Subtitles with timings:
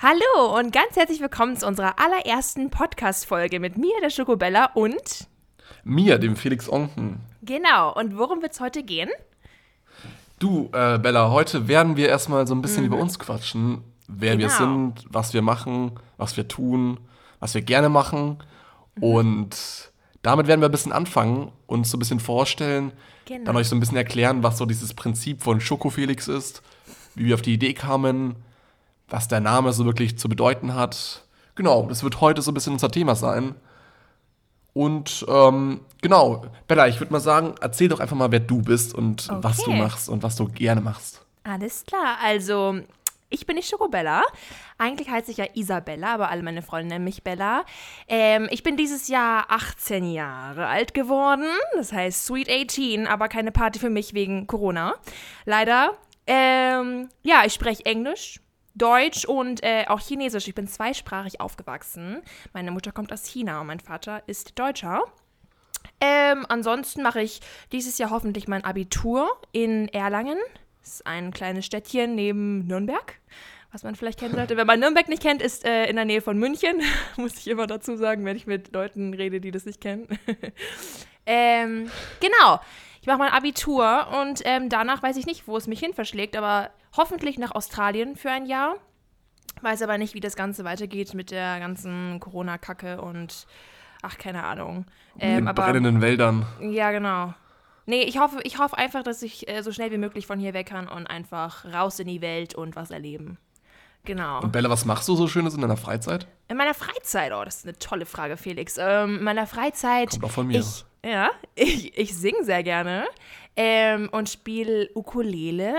[0.00, 5.26] Hallo und ganz herzlich willkommen zu unserer allerersten Podcast-Folge mit mir, der Schokobella und
[5.82, 7.18] mir, dem Felix Onken.
[7.42, 9.08] Genau, und worum wird es heute gehen?
[10.38, 12.92] Du, äh, Bella, heute werden wir erstmal so ein bisschen mhm.
[12.92, 14.48] über uns quatschen, wer genau.
[14.48, 17.00] wir sind, was wir machen, was wir tun,
[17.40, 18.38] was wir gerne machen.
[18.94, 19.02] Mhm.
[19.02, 19.90] Und
[20.22, 22.92] damit werden wir ein bisschen anfangen, uns so ein bisschen vorstellen,
[23.24, 23.46] genau.
[23.46, 26.62] dann euch so ein bisschen erklären, was so dieses Prinzip von Schoko Felix ist,
[27.16, 28.36] wie wir auf die Idee kamen,
[29.08, 31.24] was der Name so wirklich zu bedeuten hat.
[31.54, 33.54] Genau, das wird heute so ein bisschen unser Thema sein.
[34.74, 38.94] Und ähm, genau, Bella, ich würde mal sagen, erzähl doch einfach mal, wer du bist
[38.94, 39.38] und okay.
[39.42, 41.24] was du machst und was du gerne machst.
[41.42, 42.78] Alles klar, also
[43.30, 44.22] ich bin nicht Schokobella.
[44.78, 47.64] Eigentlich heiße ich ja Isabella, aber alle meine Freunde nennen mich Bella.
[48.06, 51.46] Ähm, ich bin dieses Jahr 18 Jahre alt geworden.
[51.76, 54.94] Das heißt Sweet 18, aber keine Party für mich wegen Corona.
[55.44, 55.92] Leider.
[56.26, 58.40] Ähm, ja, ich spreche Englisch,
[58.78, 60.48] Deutsch und äh, auch Chinesisch.
[60.48, 62.22] Ich bin zweisprachig aufgewachsen.
[62.52, 65.02] Meine Mutter kommt aus China und mein Vater ist Deutscher.
[66.00, 67.40] Ähm, ansonsten mache ich
[67.72, 70.38] dieses Jahr hoffentlich mein Abitur in Erlangen.
[70.80, 73.16] Das ist ein kleines Städtchen neben Nürnberg,
[73.72, 74.56] was man vielleicht kennen sollte.
[74.56, 76.80] Wenn man Nürnberg nicht kennt, ist äh, in der Nähe von München.
[77.16, 80.06] Muss ich immer dazu sagen, wenn ich mit Leuten rede, die das nicht kennen.
[81.26, 81.90] ähm,
[82.20, 82.60] genau.
[83.00, 86.36] Ich mache mein Abitur und ähm, danach weiß ich nicht, wo es mich hin verschlägt,
[86.36, 88.76] aber hoffentlich nach Australien für ein Jahr.
[89.62, 93.46] Weiß aber nicht, wie das Ganze weitergeht mit der ganzen Corona-Kacke und
[94.02, 94.86] ach, keine Ahnung.
[95.18, 96.46] Ähm, aber, brennenden Wäldern.
[96.60, 97.34] Ja, genau.
[97.86, 100.54] Nee, ich hoffe, ich hoffe einfach, dass ich äh, so schnell wie möglich von hier
[100.54, 103.38] weg kann und einfach raus in die Welt und was erleben.
[104.04, 104.40] Genau.
[104.40, 106.28] Und Bella, was machst du so Schönes in deiner Freizeit?
[106.48, 108.76] In meiner Freizeit, oh, das ist eine tolle Frage, Felix.
[108.78, 110.10] Ähm, in meiner Freizeit.
[110.10, 110.60] Kommt auch von mir.
[110.60, 113.06] Ich, ja, ich, ich singe sehr gerne
[113.58, 115.74] ähm, und spiele Ukulele.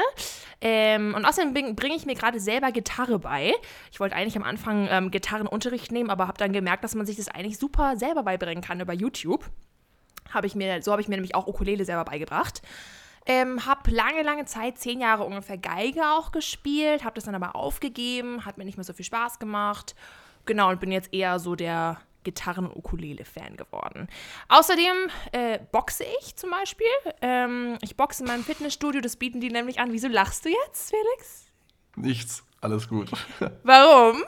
[0.59, 3.53] Ähm, und außerdem bringe bring ich mir gerade selber Gitarre bei.
[3.89, 7.16] Ich wollte eigentlich am Anfang ähm, Gitarrenunterricht nehmen, aber habe dann gemerkt, dass man sich
[7.16, 9.45] das eigentlich super selber beibringen kann über YouTube.
[10.33, 12.61] Hab ich mir, so habe ich mir nämlich auch Ukulele selber beigebracht.
[13.26, 17.55] Ähm, hab lange, lange Zeit, zehn Jahre ungefähr Geige auch gespielt, habe das dann aber
[17.55, 19.95] aufgegeben, hat mir nicht mehr so viel Spaß gemacht.
[20.45, 24.07] Genau, und bin jetzt eher so der Gitarren- und Ukulele-Fan geworden.
[24.49, 26.87] Außerdem äh, boxe ich zum Beispiel.
[27.21, 29.91] Ähm, ich boxe in meinem Fitnessstudio, das bieten die nämlich an.
[29.91, 31.45] Wieso lachst du jetzt, Felix?
[31.95, 33.09] Nichts, alles gut.
[33.63, 34.23] Warum?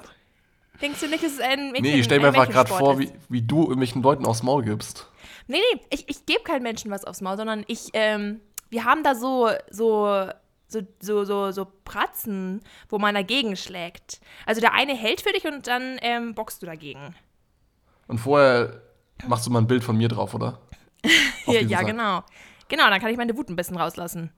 [0.81, 3.11] Denkst du nicht, es ist ein Mädchen, Nee, ich stell mir einfach gerade vor, wie,
[3.29, 5.07] wie du irgendwelchen Leuten aufs Maul gibst.
[5.47, 9.03] Nee, nee, ich, ich gebe keinen Menschen was aufs Maul, sondern ich, ähm, wir haben
[9.03, 10.29] da so, so
[10.71, 14.21] so, so, so, so Pratzen, wo man dagegen schlägt.
[14.45, 17.13] Also der eine hält für dich und dann ähm, boxst du dagegen.
[18.11, 18.81] Und vorher
[19.25, 20.59] machst du mal ein Bild von mir drauf, oder?
[21.45, 22.23] ja, ja genau.
[22.67, 24.31] Genau, dann kann ich meine Wut ein bisschen rauslassen.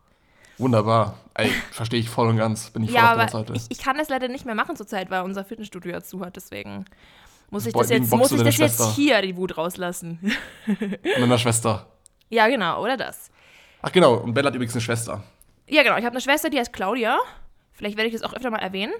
[0.60, 1.18] Wunderbar.
[1.34, 2.70] Ey, verstehe ich voll und ganz.
[2.70, 3.54] Bin ich voll ja, auf der Seite.
[3.54, 6.36] Ich, ich kann das leider nicht mehr machen zurzeit, weil unser Fitnessstudio ja zu hat.
[6.36, 6.86] Deswegen
[7.50, 10.20] muss ich das jetzt, muss ich das jetzt hier die Wut rauslassen.
[10.68, 11.88] Und meiner Schwester.
[12.30, 13.30] Ja, genau, oder das.
[13.84, 15.24] Ach genau, und Bella hat übrigens eine Schwester.
[15.68, 15.98] Ja, genau.
[15.98, 17.20] Ich habe eine Schwester, die heißt Claudia.
[17.74, 18.94] Vielleicht werde ich das auch öfter mal erwähnen.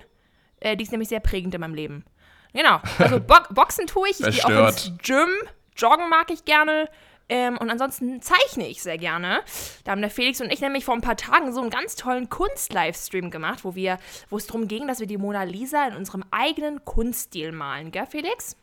[0.60, 2.06] Äh, die ist nämlich sehr prägend in meinem Leben.
[2.54, 2.80] Genau.
[3.00, 4.20] Also Bo Boxen tue ich.
[4.22, 5.30] Ich gehe auch ins Gym.
[5.76, 6.90] Joggen mag ich gerne.
[7.30, 9.42] Ähm, und ansonsten zeichne ich sehr gerne.
[9.86, 12.30] Da haben der Felix und ich nämlich vor ein paar Tagen so einen ganz tollen
[12.30, 13.98] Kunst-Livestream gemacht, wo wir,
[14.30, 18.06] wo es darum ging, dass wir die Mona Lisa in unserem eigenen Kunststil malen, gell,
[18.08, 18.58] Felix?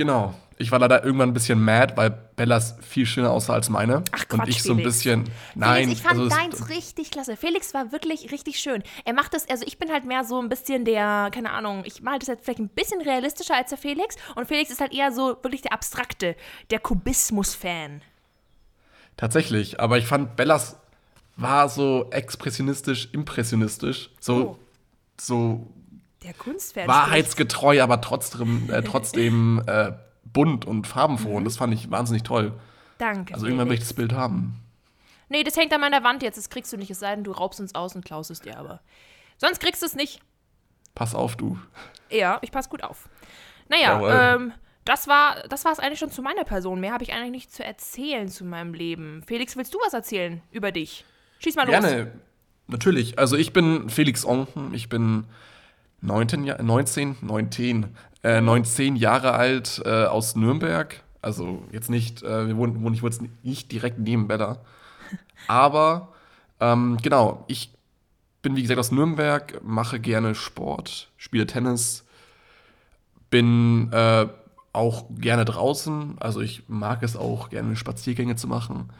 [0.00, 0.32] Genau.
[0.56, 4.02] Ich war leider irgendwann ein bisschen mad, weil Bellas viel schöner aussah als meine.
[4.12, 4.64] Ach Quatsch, Und ich Felix.
[4.64, 5.30] so ein bisschen.
[5.54, 5.82] Nein.
[5.82, 7.36] Felix, ich fand also deins richtig klasse.
[7.36, 8.82] Felix war wirklich richtig schön.
[9.04, 12.00] Er macht das, also ich bin halt mehr so ein bisschen der, keine Ahnung, ich
[12.00, 14.16] mache das jetzt vielleicht ein bisschen realistischer als der Felix.
[14.36, 16.34] Und Felix ist halt eher so wirklich der Abstrakte,
[16.70, 18.00] der Kubismus-Fan.
[19.18, 20.78] Tatsächlich, aber ich fand Bellas
[21.36, 24.08] war so expressionistisch, impressionisch.
[24.18, 24.58] So, oh.
[25.20, 25.66] so
[26.22, 26.86] der Kunstfan.
[26.86, 29.92] Wahrheitsgetreu, aber trotzdem, äh, trotzdem äh,
[30.24, 31.36] bunt und farbenfroh.
[31.36, 32.52] Und das fand ich wahnsinnig toll.
[32.98, 33.34] Danke.
[33.34, 34.60] Also irgendwann will ich das Bild haben.
[35.28, 36.36] Nee, das hängt an meiner Wand jetzt.
[36.36, 36.90] Das kriegst du nicht.
[36.90, 38.80] Es sei denn, du raubst uns aus und klaust es dir aber.
[39.38, 40.20] Sonst kriegst du es nicht.
[40.94, 41.58] Pass auf, du.
[42.10, 43.08] Ja, ich pass gut auf.
[43.68, 44.52] Naja, ähm,
[44.84, 46.80] das war das war es eigentlich schon zu meiner Person.
[46.80, 49.22] Mehr habe ich eigentlich nicht zu erzählen zu meinem Leben.
[49.24, 51.04] Felix, willst du was erzählen über dich?
[51.38, 51.80] Schieß mal los.
[51.80, 52.12] Gerne.
[52.66, 53.18] Natürlich.
[53.18, 54.74] Also ich bin Felix Onken.
[54.74, 55.26] Ich bin
[56.02, 57.86] 19, 19, 19,
[58.22, 61.02] äh, 19 Jahre alt äh, aus Nürnberg.
[61.22, 64.58] Also jetzt nicht, äh, wir wohnen, wohnen ich wohne nicht direkt neben Bella.
[65.46, 66.08] Aber
[66.60, 67.72] ähm, genau, ich
[68.42, 72.04] bin wie gesagt aus Nürnberg, mache gerne Sport, spiele Tennis,
[73.28, 74.26] bin äh,
[74.72, 76.16] auch gerne draußen.
[76.20, 78.90] Also ich mag es auch gerne Spaziergänge zu machen.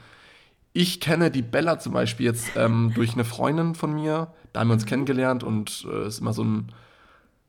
[0.73, 4.29] Ich kenne die Bella zum Beispiel jetzt ähm, durch eine Freundin von mir.
[4.53, 6.73] Da haben wir uns kennengelernt und es äh, ist immer so ein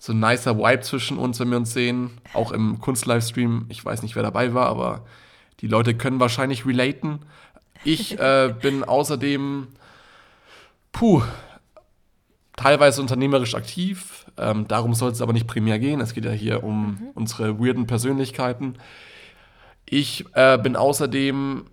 [0.02, 2.10] so ein nicer Vibe zwischen uns, wenn wir uns sehen.
[2.34, 3.68] Auch im Kunst-Livestream.
[3.70, 5.06] Ich weiß nicht, wer dabei war, aber
[5.60, 7.20] die Leute können wahrscheinlich relaten.
[7.84, 9.68] Ich äh, bin außerdem,
[10.92, 11.22] puh,
[12.56, 14.26] teilweise unternehmerisch aktiv.
[14.40, 16.02] Ähm, darum soll es aber nicht primär gehen.
[16.02, 16.98] Es geht ja hier um mhm.
[17.14, 18.80] unsere weirden Persönlichkeiten.
[19.86, 21.66] Ich äh, bin außerdem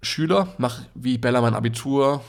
[0.00, 2.20] Schüler, mache wie Bella mein Abitur.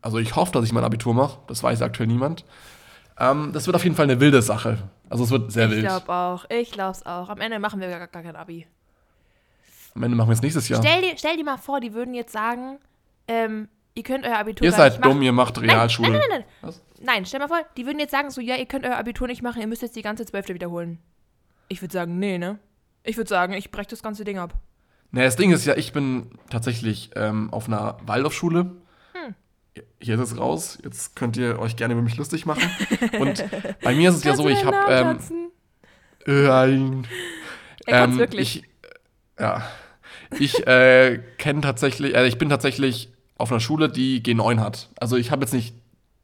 [0.00, 1.38] Also ich hoffe, dass ich mein Abitur mache.
[1.48, 2.46] Das weiß aktuell niemand.
[3.18, 4.78] Ähm, das wird auf jeden Fall eine wilde Sache.
[5.08, 5.84] Also es wird sehr ich wild.
[5.84, 6.44] Ich glaube auch.
[6.50, 7.28] Ich glaube es auch.
[7.28, 8.66] Am Ende machen wir gar, gar kein Abi.
[9.94, 10.82] Am Ende machen wir es nächstes Jahr.
[10.82, 12.78] Stell dir, stell dir mal vor, die würden jetzt sagen,
[13.28, 16.10] ähm, ihr könnt euer Abitur Ihr seid dumm, ihr macht Realschule.
[16.10, 16.68] Nein, nein, nein, nein.
[16.68, 16.82] Was?
[17.00, 19.42] Nein, stell mal vor, die würden jetzt sagen so, ja, ihr könnt euer Abitur nicht
[19.42, 20.98] machen, ihr müsst jetzt die ganze Zwölfte wiederholen.
[21.68, 22.58] Ich würde sagen, nee, ne?
[23.04, 24.54] Ich würde sagen, ich breche das ganze Ding ab.
[25.10, 28.72] Naja, das Ding ist ja, ich bin tatsächlich ähm, auf einer Waldorfschule.
[29.12, 29.34] Hm.
[30.00, 30.78] Hier ist es raus.
[30.84, 32.62] Jetzt könnt ihr euch gerne über mich lustig machen.
[33.18, 33.44] Und
[33.82, 34.76] bei mir ist es ja so, ich habe.
[34.88, 35.18] Ähm,
[36.26, 37.06] nein.
[37.86, 38.64] Er ähm, wirklich.
[38.64, 38.68] Ich,
[39.38, 39.62] ja.
[40.38, 44.90] Ich äh, kenne tatsächlich, äh, ich bin tatsächlich auf einer Schule, die G9 hat.
[44.98, 45.74] Also ich habe jetzt nicht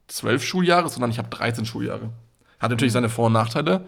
[0.08, 2.10] zwölf Schuljahre, sondern ich habe 13 Schuljahre.
[2.58, 2.94] Hat natürlich mhm.
[2.94, 3.86] seine Vor- und Nachteile.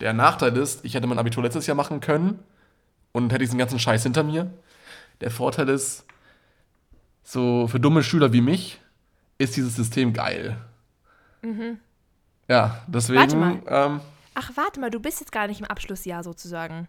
[0.00, 2.38] Der Nachteil ist, ich hätte mein Abitur letztes Jahr machen können
[3.12, 4.50] und hätte diesen ganzen Scheiß hinter mir.
[5.20, 6.04] Der Vorteil ist,
[7.24, 8.80] so für dumme Schüler wie mich
[9.38, 10.58] ist dieses System geil.
[11.42, 11.78] Mhm.
[12.48, 13.20] Ja, deswegen.
[13.20, 13.62] Warte mal.
[13.66, 14.00] Ähm,
[14.34, 16.86] Ach, warte mal, du bist jetzt gar nicht im Abschlussjahr sozusagen.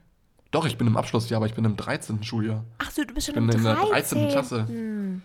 [0.52, 2.24] Doch, ich bin im Abschlussjahr, aber ich bin im 13.
[2.24, 2.64] Schuljahr.
[2.80, 4.18] Ach so, du bist schon ich bin im 13.
[4.18, 4.30] in der 13.
[4.30, 5.22] Klasse.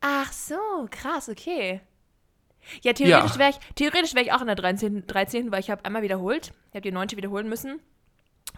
[0.00, 0.56] Ach so,
[0.90, 1.80] krass, okay.
[2.82, 3.38] Ja, theoretisch ja.
[3.38, 5.06] wäre ich, wär ich auch in der 13.
[5.06, 5.50] 13.
[5.50, 6.52] weil ich habe einmal wiederholt.
[6.70, 7.10] Ich habe die 9.
[7.12, 7.80] wiederholen müssen.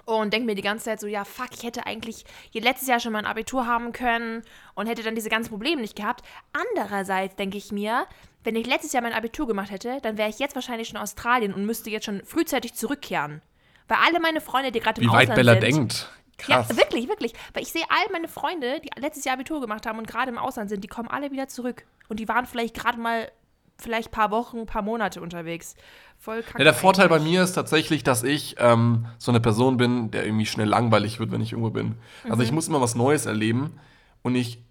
[0.08, 2.98] Und denke mir die ganze Zeit so, ja, fuck, ich hätte eigentlich hier letztes Jahr
[2.98, 4.42] schon mein Abitur haben können
[4.74, 6.24] und hätte dann diese ganzen Probleme nicht gehabt.
[6.54, 8.06] Andererseits denke ich mir,
[8.42, 11.02] wenn ich letztes Jahr mein Abitur gemacht hätte, dann wäre ich jetzt wahrscheinlich schon in
[11.02, 13.42] Australien und müsste jetzt schon frühzeitig zurückkehren.
[13.86, 16.12] Weil alle meine Freunde, die gerade im Wie Ausland weit Bella sind, denkt.
[16.38, 16.68] Krass.
[16.70, 17.34] Ja, wirklich, wirklich.
[17.52, 20.38] Weil ich sehe all meine Freunde, die letztes Jahr Abitur gemacht haben und gerade im
[20.38, 21.84] Ausland sind, die kommen alle wieder zurück.
[22.08, 23.30] Und die waren vielleicht gerade mal
[23.80, 25.74] vielleicht ein paar Wochen, ein paar Monate unterwegs.
[26.18, 26.58] Voll kacke.
[26.58, 27.22] Ja, der Vorteil eigentlich.
[27.22, 31.20] bei mir ist tatsächlich, dass ich ähm, so eine Person bin, der irgendwie schnell langweilig
[31.20, 31.96] wird, wenn ich irgendwo bin.
[32.24, 32.30] Mhm.
[32.30, 32.56] Also ich mhm.
[32.56, 33.78] muss immer was Neues erleben
[34.22, 34.62] und ich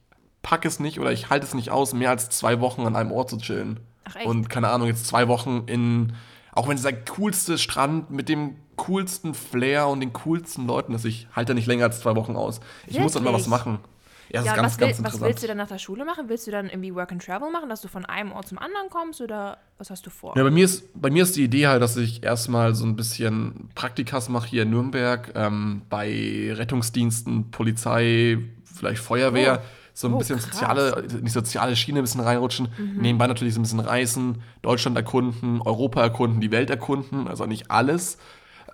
[0.42, 3.12] packe es nicht oder ich halte es nicht aus, mehr als zwei Wochen an einem
[3.12, 3.80] Ort zu chillen.
[4.06, 4.26] Ach, echt?
[4.26, 6.14] Und keine Ahnung, jetzt zwei Wochen in,
[6.52, 11.06] auch wenn es der coolste Strand mit dem coolsten Flair und den coolsten Leuten ist,
[11.06, 12.60] ich halte nicht länger als zwei Wochen aus.
[12.82, 13.04] Ich Wirklich?
[13.04, 13.80] muss dann mal was machen.
[14.30, 16.04] Ja, das ja, ist ganz, was, ganz will, was willst du dann nach der Schule
[16.04, 16.26] machen?
[16.28, 18.90] Willst du dann irgendwie Work and Travel machen, dass du von einem Ort zum anderen
[18.90, 20.36] kommst oder was hast du vor?
[20.36, 22.96] Ja, bei mir ist, bei mir ist die Idee halt, dass ich erstmal so ein
[22.96, 29.62] bisschen Praktikas mache hier in Nürnberg ähm, bei Rettungsdiensten, Polizei, vielleicht Feuerwehr.
[29.64, 29.68] Oh.
[29.94, 30.52] So ein oh, bisschen krass.
[30.52, 32.68] soziale, in die soziale Schiene ein bisschen reinrutschen.
[32.78, 33.02] Mhm.
[33.02, 37.72] Nebenbei natürlich so ein bisschen reisen, Deutschland erkunden, Europa erkunden, die Welt erkunden, also nicht
[37.72, 38.20] alles.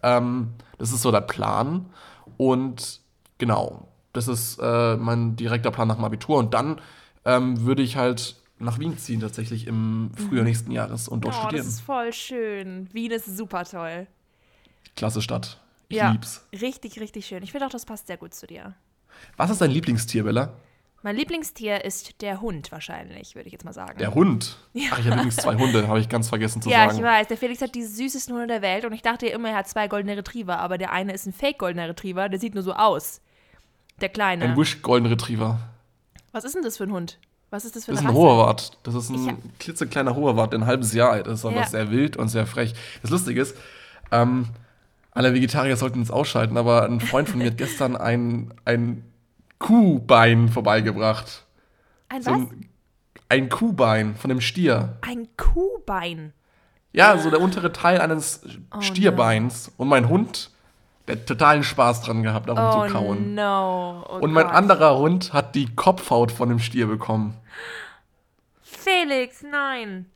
[0.01, 1.85] Ähm, das ist so der Plan.
[2.35, 2.99] Und
[3.37, 6.37] genau, das ist äh, mein direkter Plan nach dem Abitur.
[6.37, 6.79] Und dann
[7.25, 10.49] ähm, würde ich halt nach Wien ziehen, tatsächlich im Frühjahr mhm.
[10.49, 11.65] nächsten Jahres und dort oh, studieren.
[11.65, 12.87] Das ist voll schön.
[12.93, 14.07] Wien ist super toll.
[14.95, 15.59] Klasse Stadt.
[15.89, 16.45] Ich ja, lieb's.
[16.53, 17.43] Richtig, richtig schön.
[17.43, 18.73] Ich finde auch, das passt sehr gut zu dir.
[19.37, 20.53] Was ist dein Lieblingstier, Bella?
[21.01, 23.99] Mein Lieblingstier ist der Hund wahrscheinlich, würde ich jetzt mal sagen.
[23.99, 24.57] Der Hund?
[24.71, 24.89] Ja.
[24.91, 26.91] Ach, ich habe übrigens zwei Hunde, habe ich ganz vergessen zu ja, sagen.
[26.91, 27.27] Ja, ich weiß.
[27.27, 29.89] Der Felix hat die süßesten Hunde der Welt und ich dachte immer, er hat zwei
[29.89, 33.19] goldene Retriever, aber der eine ist ein Fake-goldener Retriever, der sieht nur so aus.
[34.03, 34.43] Der kleine.
[34.43, 35.59] Ein Wish Golden Retriever.
[36.33, 37.19] Was ist denn das für ein Hund?
[37.51, 38.77] Was ist das für eine Das ist ein Hoherwart.
[38.83, 41.65] Das ist ein klitzekleiner Hoherwart, der ein halbes Jahr alt ist, aber ja.
[41.65, 42.73] sehr wild und sehr frech.
[43.01, 43.55] Das Lustige ist,
[44.11, 44.47] ähm,
[45.11, 49.05] alle Vegetarier sollten es ausschalten, aber ein Freund von mir hat gestern ein, ein
[49.57, 51.45] Kuhbein vorbeigebracht.
[52.09, 52.39] Ein so was?
[52.39, 52.69] Ein,
[53.29, 54.97] ein Kuhbein von einem Stier.
[54.99, 56.33] Ein Kuhbein?
[56.91, 58.41] Ja, so der untere Teil eines
[58.75, 59.67] oh Stierbeins.
[59.67, 59.83] No.
[59.83, 60.51] Und mein Hund
[61.07, 63.35] der hat totalen Spaß dran gehabt, darum oh zu kauen.
[63.35, 64.05] No.
[64.07, 64.55] Oh und mein Gott.
[64.55, 67.37] anderer Hund hat die Kopfhaut von dem Stier bekommen.
[68.61, 70.09] Felix, nein.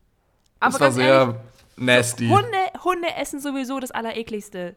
[0.60, 1.36] Aber das war sehr ehrlich,
[1.76, 2.28] nasty.
[2.28, 4.76] Hunde, Hunde essen sowieso das Allerekligste.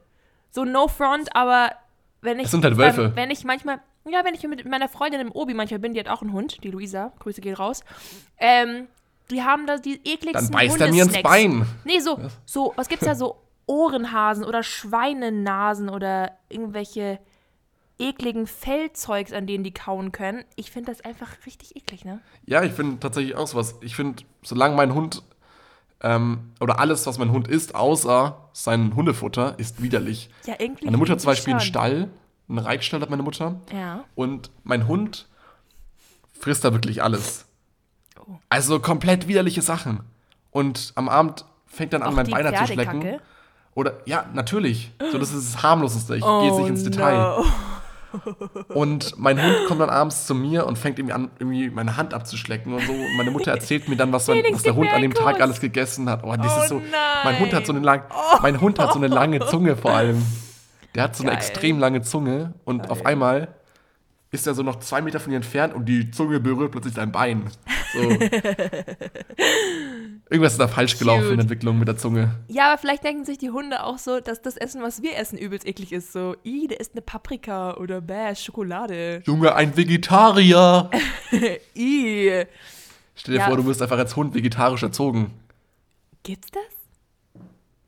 [0.50, 1.70] So no front, aber
[2.22, 2.44] wenn ich.
[2.44, 3.04] Das sind halt Wölfe.
[3.04, 3.80] Ähm, wenn ich manchmal.
[4.08, 6.64] Ja, wenn ich mit meiner Freundin im Obi manchmal bin, die hat auch einen Hund,
[6.64, 7.84] die Luisa, Grüße gehen raus.
[8.38, 8.88] Ähm,
[9.30, 11.66] die haben da die ekligsten Dann beißt er mir ins Bein.
[11.84, 13.36] Nee, so, so, was gibt's da so?
[13.70, 17.20] Ohrenhasen oder Schweinenasen oder irgendwelche
[18.00, 20.44] ekligen Fellzeugs, an denen die kauen können.
[20.56, 22.20] Ich finde das einfach richtig eklig, ne?
[22.46, 23.76] Ja, ich finde tatsächlich auch sowas.
[23.80, 25.22] Ich finde, solange mein Hund
[26.02, 30.30] ähm, oder alles, was mein Hund isst, außer sein Hundefutter, ist widerlich.
[30.46, 30.86] Ja, irgendwie.
[30.86, 32.08] Meine Mutter hat zum Beispiel einen Stall,
[32.48, 33.60] einen Reitstall hat meine Mutter.
[33.72, 34.02] Ja.
[34.16, 35.28] Und mein Hund
[36.32, 37.46] frisst da wirklich alles.
[38.18, 38.38] Oh.
[38.48, 40.00] Also komplett widerliche Sachen.
[40.50, 43.20] Und am Abend fängt dann an, mein Bein zu schlecken.
[43.80, 44.92] Oder, ja, natürlich.
[45.10, 46.14] So, das ist das harmloseste.
[46.16, 47.38] Ich gehe jetzt nicht ins Detail.
[47.38, 48.36] Oh, no.
[48.74, 52.12] Und mein Hund kommt dann abends zu mir und fängt irgendwie an, irgendwie meine Hand
[52.12, 52.92] abzuschlecken und so.
[52.92, 55.60] Und meine Mutter erzählt mir dann, was, mein, was der Hund an dem Tag alles
[55.60, 56.24] gegessen hat.
[56.24, 56.82] Oh, das Oh ist so.
[57.24, 58.00] Mein Hund hat so eine nein.
[58.00, 60.20] lang, mein Hund hat so eine lange Zunge vor allem.
[60.94, 61.38] Der hat so eine Geil.
[61.38, 63.48] extrem lange Zunge und auf einmal
[64.32, 67.12] ist er so noch zwei Meter von ihr entfernt und die Zunge berührt plötzlich sein
[67.12, 67.44] Bein.
[67.92, 68.00] So.
[70.30, 71.36] Irgendwas ist da falsch gelaufen in Cute.
[71.38, 72.30] der Entwicklung mit der Zunge.
[72.46, 75.36] Ja, aber vielleicht denken sich die Hunde auch so, dass das Essen, was wir essen,
[75.36, 76.12] übelst eklig ist.
[76.12, 79.22] So, i, der isst eine Paprika oder bäh, Schokolade.
[79.26, 80.88] Junge, ein Vegetarier!
[81.76, 82.44] I.
[83.16, 83.46] Stell dir Ja.
[83.48, 85.32] vor, du wirst einfach als Hund vegetarisch erzogen.
[86.22, 87.42] Gibt's das?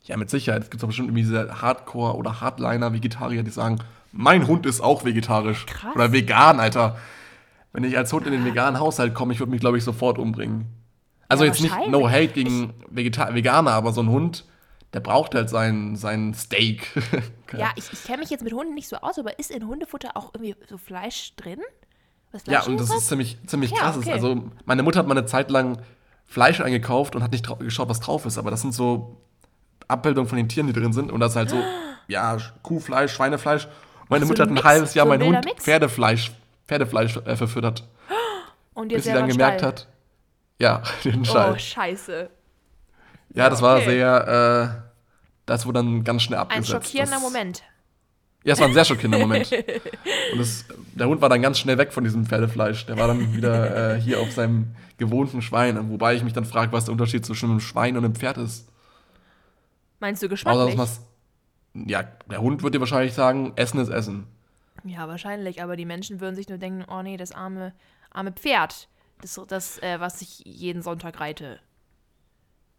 [0.05, 0.65] Ja, mit Sicherheit.
[0.65, 3.79] Es gibt doch bestimmt irgendwie diese Hardcore- oder Hardliner-Vegetarier, die sagen,
[4.11, 5.65] mein Hund ist auch vegetarisch.
[5.67, 5.95] Krass.
[5.95, 6.99] Oder vegan, Alter.
[7.73, 10.19] Wenn ich als Hund in den veganen Haushalt komme, ich würde mich, glaube ich, sofort
[10.19, 10.67] umbringen.
[11.33, 14.45] Also Ja, jetzt nicht no hate gegen Vegeta Veganer, aber so ein Hund,
[14.93, 16.89] der braucht halt sein, sein Steak.
[17.55, 20.17] Ja, ich, ich kenne mich jetzt mit Hunden nicht so aus, aber ist in Hundefutter
[20.17, 21.61] auch irgendwie so Fleisch drin?
[22.47, 23.99] Ja, und das ist ziemlich, ziemlich Ja, krass.
[23.99, 24.13] okay.
[24.13, 25.77] Also, meine Mutter hat mal eine Zeit lang
[26.25, 28.39] Fleisch eingekauft und hat nicht geschaut, was drauf ist.
[28.39, 29.19] Aber das sind so
[29.87, 31.13] Abbildungen von den Tieren, die drin sind.
[31.13, 31.63] Und das ist halt so,
[32.09, 33.69] ja, Kuhfleisch, Schweinefleisch.
[34.09, 35.63] Meine Ach, so Mutter hat ein Mix, halbes Jahr so ein meinen Hund Mix.
[35.63, 36.33] Pferdefleisch,
[36.67, 37.87] Pferdefleisch äh, verfüttert.
[38.75, 39.89] Und Bis sie dann gemerkt hat,
[40.63, 41.53] ja, den Schall.
[41.55, 42.31] Oh, scheiße.
[43.35, 43.91] ja, das war okay.
[43.91, 44.91] sehr, äh,
[45.47, 46.71] das wurde dann ganz schnell Ein abgesetzt.
[46.71, 47.63] schockierender das, Moment.
[48.45, 49.51] Ja, es war ein sehr schockierender Moment.
[49.53, 50.65] Und das,
[50.95, 52.87] der Hund war dann ganz schnell weg von diesem Pferdefleisch.
[52.87, 55.91] Der war dann wieder äh, hier auf seinem gewohnten Schwein.
[55.91, 58.69] Wobei ich mich dann frage, was der Unterschied zwischen einem Schwein und einem Pferd ist.
[60.01, 60.77] Meinst du Außer, geschmacklich?
[60.77, 61.01] man's-
[61.75, 64.27] ja, der Hund wird dir wahrscheinlich sagen, Essen ist Essen.
[64.85, 65.63] Ja, wahrscheinlich.
[65.63, 67.73] Aber die Menschen würden sich nur denken, oh nee, das arme,
[68.11, 68.89] arme Pferd.
[69.23, 71.61] Das, das äh, was ich jeden Sonntag reite.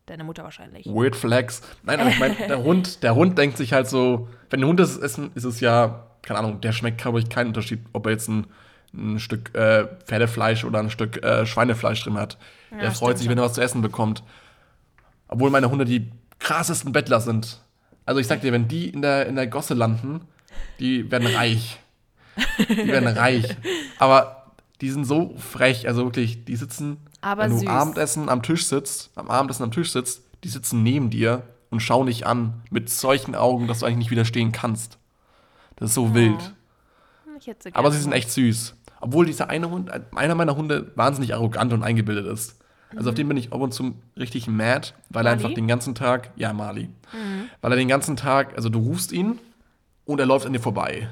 [0.06, 0.86] Deine Mutter wahrscheinlich.
[0.86, 1.62] Weird Flex.
[1.84, 4.80] Nein, aber ich meine, der Hund, der Hund denkt sich halt so, wenn ein Hund
[4.80, 8.12] das essen, ist es ja, keine Ahnung, der schmeckt, glaube ich, keinen Unterschied, ob er
[8.12, 8.48] jetzt ein,
[8.94, 12.38] ein Stück äh, Pferdefleisch oder ein Stück äh, Schweinefleisch drin hat.
[12.72, 14.24] der freut sich, wenn er was zu essen bekommt.
[15.30, 17.62] Obwohl meine Hunde die krassesten Bettler sind.
[18.06, 20.28] Also ich sag dir, wenn die in der, in der Gosse landen,
[20.80, 21.80] die werden reich.
[22.68, 23.56] Die werden reich.
[24.00, 24.43] Aber
[24.82, 27.68] die sind so frech, also wirklich, die sitzen, Aber wenn du süß.
[27.68, 32.08] Abendessen am Tisch sitzt, am Abendessen am Tisch sitzt, die sitzen neben dir und schauen
[32.08, 34.98] dich an mit solchen Augen, dass du eigentlich nicht widerstehen kannst.
[35.76, 36.54] Das ist so wild.
[37.40, 38.76] Ich hätte Aber sie sind echt süß.
[39.02, 42.60] Obwohl dieser eine Hund, einer meiner Hunde wahnsinnig arrogant und eingebildet ist.
[42.96, 45.44] Also auf den bin ich ab und zu richtig mad, weil er Mali?
[45.44, 46.90] einfach den ganzen Tag, ja, Mali,
[47.62, 49.40] weil er den ganzen Tag, also du rufst ihn
[50.06, 51.10] und er läuft an dir vorbei.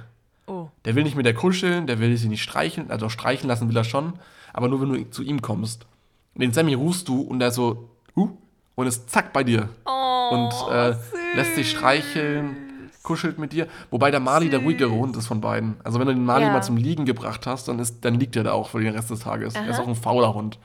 [0.86, 3.78] Der will nicht mit der kuscheln, der will sie nicht streicheln, also streicheln lassen will
[3.78, 4.14] er schon,
[4.54, 5.86] aber nur wenn du zu ihm kommst.
[6.34, 8.32] Und den Sammy rufst du und er so, huh,
[8.76, 9.70] und ist zack bei dir.
[9.86, 10.96] Oh, und äh,
[11.36, 12.56] lässt sich streicheln,
[13.04, 13.68] kuschelt mit dir.
[13.90, 15.76] Wobei der Mali der ruhigere Hund ist von beiden.
[15.84, 16.52] Also wenn du den Mali Ja.
[16.54, 19.10] mal zum Liegen gebracht hast, dann, ist, dann liegt er da auch für den Rest
[19.10, 19.56] des Tages.
[19.56, 19.84] Er ist Aha.
[19.84, 20.58] auch ein fauler Hund.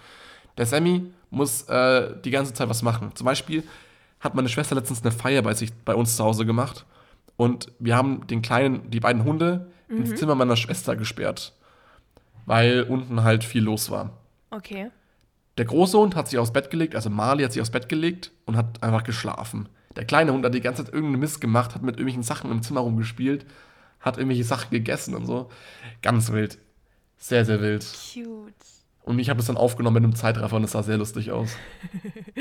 [0.56, 3.10] Der Sammy muss äh, die ganze Zeit was machen.
[3.14, 3.64] Zum Beispiel
[4.20, 6.86] hat meine Schwester letztens eine Feier bei sich bei uns zu Hause gemacht.
[7.36, 11.54] Und wir haben den kleinen, die beiden Hunde ins Zimmer meiner Schwester gesperrt.
[12.44, 14.12] Weil unten halt viel los war.
[14.50, 14.90] Okay.
[15.58, 18.30] Der große Hund hat sich aufs Bett gelegt, also Marley hat sich aufs Bett gelegt
[18.44, 19.68] und hat einfach geschlafen.
[19.96, 22.62] Der kleine Hund hat die ganze Zeit irgendeinen Mist gemacht, hat mit irgendwelchen Sachen im
[22.62, 23.46] Zimmer rumgespielt,
[24.00, 25.50] hat irgendwelche Sachen gegessen und so.
[26.02, 26.58] Ganz wild.
[27.16, 27.86] Sehr, sehr wild.
[28.12, 28.52] Cute.
[29.02, 31.56] Und ich habe es dann aufgenommen mit einem Zeitraffer und es sah sehr lustig aus.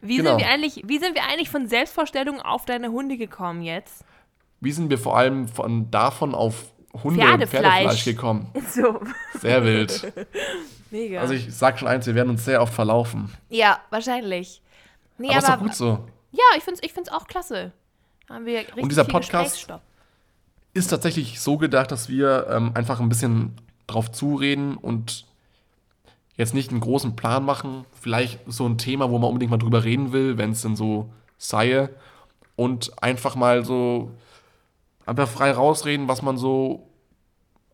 [0.00, 0.30] Wie, Genau.
[0.30, 4.04] sind wir eigentlich, wie sind wir eigentlich von Selbstvorstellungen auf deine Hunde gekommen jetzt?
[4.66, 7.62] Wie sind wir vor allem von davon auf Hunde und Pferdefleisch.
[7.62, 8.50] Pferdefleisch gekommen?
[8.74, 9.00] So,
[9.38, 10.12] Sehr wild.
[10.90, 11.20] mega.
[11.20, 13.32] Also ich sag schon eins, wir werden uns sehr oft verlaufen.
[13.48, 14.60] ja, wahrscheinlich.
[15.18, 16.04] Nee, Aber aber, ist doch gut so.
[16.32, 17.70] ja, ich finde es ich find's auch klasse.
[18.28, 19.68] Haben wir richtig dieser viel Podcast-
[20.74, 23.54] ist tatsächlich so gedacht, dass wir ähm, einfach ein bisschen
[23.86, 25.24] drauf zureden und
[26.36, 27.84] jetzt nicht einen großen Plan machen.
[27.98, 31.08] Vielleicht so ein Thema, wo man unbedingt mal drüber reden will, wenn es denn so
[31.38, 31.88] sei.
[32.56, 34.10] Und einfach mal so
[35.06, 36.88] einfach frei rausreden, was man so,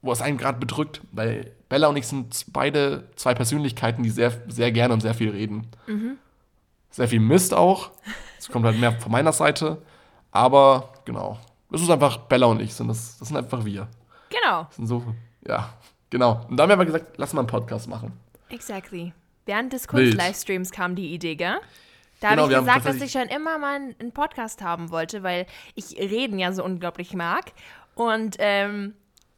[0.03, 1.01] wo es einen gerade bedrückt.
[1.13, 5.31] Weil Bella und ich sind beide zwei Persönlichkeiten, die sehr, sehr gerne und sehr viel
[5.31, 5.67] reden.
[6.91, 7.91] Sehr viel Mist auch.
[8.39, 9.81] Es kommt halt mehr von meiner Seite.
[10.31, 11.39] Aber genau.
[11.73, 13.89] Es ist einfach Bella und ich, sind das, das sind einfach wir.
[14.29, 15.03] Genau, Das sind so,
[15.47, 15.73] ja,
[16.11, 16.45] genau.
[16.49, 18.13] Und dann haben wir gesagt, lass mal einen Podcast machen.
[18.51, 19.13] exactly.
[19.47, 20.15] Während des Wild.
[20.15, 21.57] Kunst-Livestreams kam die Idee, gell?
[22.23, 25.47] Da Genau, habe ich gesagt, dass ich schon immer mal einen- Podcast haben wollte, weil
[25.75, 27.53] ich Reden ja so unglaublich mag.
[27.97, 28.95] Und ähm,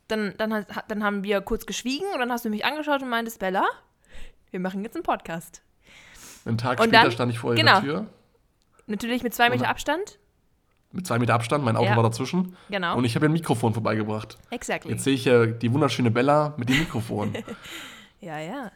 [0.08, 3.38] dann, dann, dann haben wir kurz geschwiegen und dann hast du mich angeschaut und meintest,
[3.38, 3.64] Bella,
[4.50, 5.62] wir machen jetzt einen Podcast.
[6.44, 7.72] Einen Tag Und später dann- stand ich vor genau.
[7.76, 8.06] ihrer Tür.
[8.86, 10.18] Natürlich mit zwei Meter Abstand.
[10.92, 11.96] mit zwei Meter Abstand, mein Auto Ja.
[11.96, 12.54] war dazwischen.
[12.68, 12.98] Genau.
[12.98, 14.36] Und ich habe ihr ein Mikrofon vorbeigebracht.
[14.50, 14.92] Exactly.
[14.92, 17.32] Jetzt sehe ich ja die wunderschöne Bella mit dem Mikrofon.
[18.20, 18.70] Ja, ja.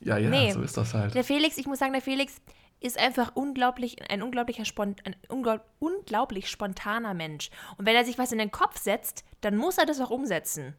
[0.00, 0.52] Ja, ja, Nee.
[0.52, 1.14] so ist das halt.
[1.14, 2.40] Der Felix, ich muss sagen, der Felix
[2.80, 7.50] ist einfach unglaublich, ein unglaublicher Spont, ein unglaub, unglaublich spontaner Mensch.
[7.76, 10.74] Und wenn er sich was in den Kopf setzt, dann muss er das auch umsetzen.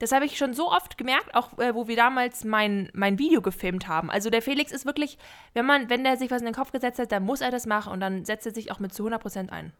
[0.00, 3.42] Das habe ich schon so oft gemerkt, auch äh, wo wir damals mein, mein Video
[3.42, 4.10] gefilmt haben.
[4.10, 5.18] Also der Felix ist wirklich,
[5.52, 7.66] wenn man, wenn der sich was in den Kopf gesetzt hat, dann muss er das
[7.66, 9.72] machen und dann setzt er sich auch mit zu 100% ein.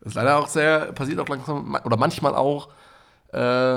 [0.00, 2.68] Das ist leider auch sehr, passiert auch langsam, oder manchmal auch,
[3.32, 3.76] äh,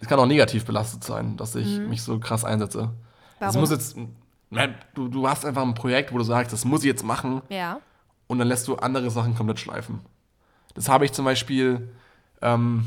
[0.00, 2.90] es kann auch negativ belastet sein, dass ich mich so krass einsetze.
[3.36, 3.60] Es Warum?
[3.60, 3.96] muss jetzt,
[4.94, 7.80] du, du hast einfach ein Projekt, wo du sagst, das muss ich jetzt machen Ja.
[8.26, 10.00] und dann lässt du andere Sachen komplett schleifen.
[10.74, 11.88] Das habe ich zum Beispiel,
[12.42, 12.86] ähm,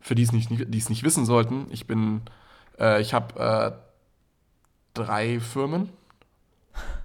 [0.00, 2.22] für die es nicht, die es nicht wissen sollten, ich bin,
[2.78, 3.72] äh, ich habe äh,
[4.94, 5.88] drei Firmen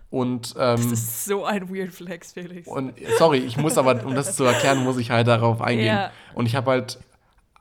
[0.10, 2.68] und, ähm, ist so ein weird Flex, Felix.
[2.68, 5.86] und sorry, ich muss aber, um das zu erklären, muss ich halt darauf eingehen.
[5.88, 6.12] Ja.
[6.34, 7.00] Und ich habe halt,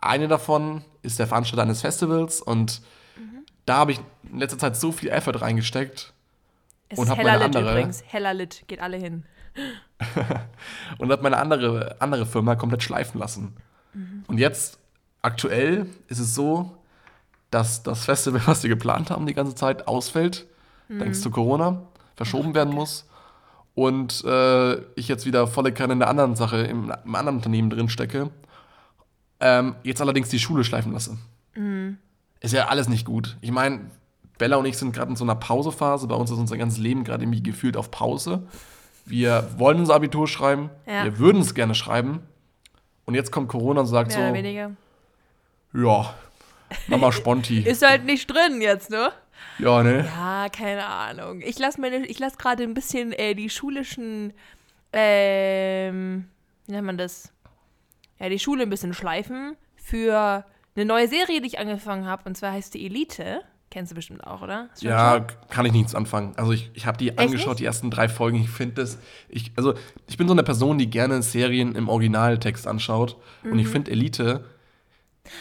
[0.01, 2.83] eine davon ist der Veranstalter eines Festivals und
[3.69, 6.13] da habe ich in letzter Zeit so viel Effort reingesteckt
[6.89, 8.03] Es und ist heller meine lit andere- übrigens.
[8.07, 9.25] Heller lit, geht alle hin.
[10.99, 13.57] und habe meine andere, andere Firma komplett schleifen lassen.
[14.29, 14.79] Und jetzt,
[15.23, 16.77] aktuell, ist es so,
[17.51, 20.47] dass das Festival, was wir geplant haben, die ganze Zeit ausfällt,
[20.89, 21.83] danks zu Corona,
[22.17, 23.07] verschoben werden muss.
[23.75, 27.71] Und äh, ich jetzt wieder volle Kanne in der anderen Sache, im, im anderen Unternehmen
[27.71, 28.31] drin stecke.
[29.41, 31.17] Ähm, jetzt allerdings die Schule schleifen lasse.
[32.41, 33.37] Ist ja alles nicht gut.
[33.41, 33.91] Ich meine,
[34.39, 36.07] Bella und ich sind gerade in so einer Pausephase.
[36.07, 38.47] Bei uns ist unser ganzes Leben gerade irgendwie gefühlt auf Pause.
[39.05, 40.71] Wir wollen unser Abitur schreiben.
[40.87, 41.05] Ja.
[41.05, 42.21] Wir würden es gerne schreiben.
[43.05, 44.71] Und jetzt kommt Corona und sagt Mehr oder so, weniger.
[45.73, 46.15] ja,
[46.87, 47.61] Mama Sponti.
[47.67, 49.13] Ist halt nicht drin jetzt, ne?
[49.59, 50.05] ja, ne?
[50.05, 51.41] Ja, keine Ahnung.
[51.41, 54.35] Ich lasse meine, ich lasse gerade ein bisschen äh, die schulischen,
[54.93, 56.29] ähm,
[56.67, 57.33] wie nennt man das?
[58.21, 60.45] Ja, die Schule ein bisschen schleifen für
[60.79, 62.23] eine neue Serie, die ich angefangen habe.
[62.27, 63.43] Und zwar heißt die Elite.
[63.71, 64.71] Kennst du bestimmt auch, oder?
[64.81, 65.51] Ja, geschaut?
[65.51, 66.33] kann ich nichts anfangen.
[66.37, 67.61] Also ich, ich habe die angeschaut, nicht?
[67.61, 68.39] die ersten drei Folgen.
[68.41, 69.75] Ich finde das, ich, also
[70.07, 73.17] ich bin so eine Person, die gerne Serien im Originaltext anschaut.
[73.45, 74.45] Und ich finde Elite,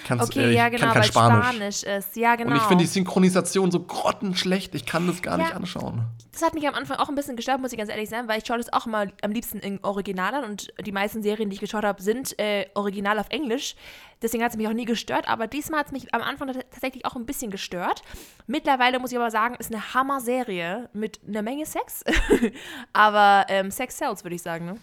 [0.06, 0.26] kannst.
[0.26, 1.46] Okay, äh, ja, genau, weil Spanisch.
[1.82, 1.84] Spanisch.
[1.84, 2.16] ist.
[2.16, 2.52] Ja, genau.
[2.52, 4.76] Und ich finde die Synchronisation so grottenschlecht.
[4.76, 5.56] Ich kann das gar nicht Ja.
[5.56, 6.06] anschauen.
[6.32, 8.38] Das hat mich am Anfang auch ein bisschen gestört, muss ich ganz ehrlich sein, weil
[8.40, 11.56] ich schaue das auch immer am liebsten im Original an und die meisten Serien, die
[11.56, 13.76] ich geschaut habe, sind äh, original auf Englisch.
[14.22, 16.66] Deswegen hat es mich auch nie gestört, aber diesmal hat es mich am Anfang tats-
[16.72, 18.02] tatsächlich auch ein bisschen gestört.
[18.48, 22.04] Mittlerweile muss ich aber sagen, ist eine Hammer-Serie mit einer Menge Sex.
[22.94, 24.66] aber ähm, Sex sells, würde ich sagen.
[24.66, 24.78] Ne?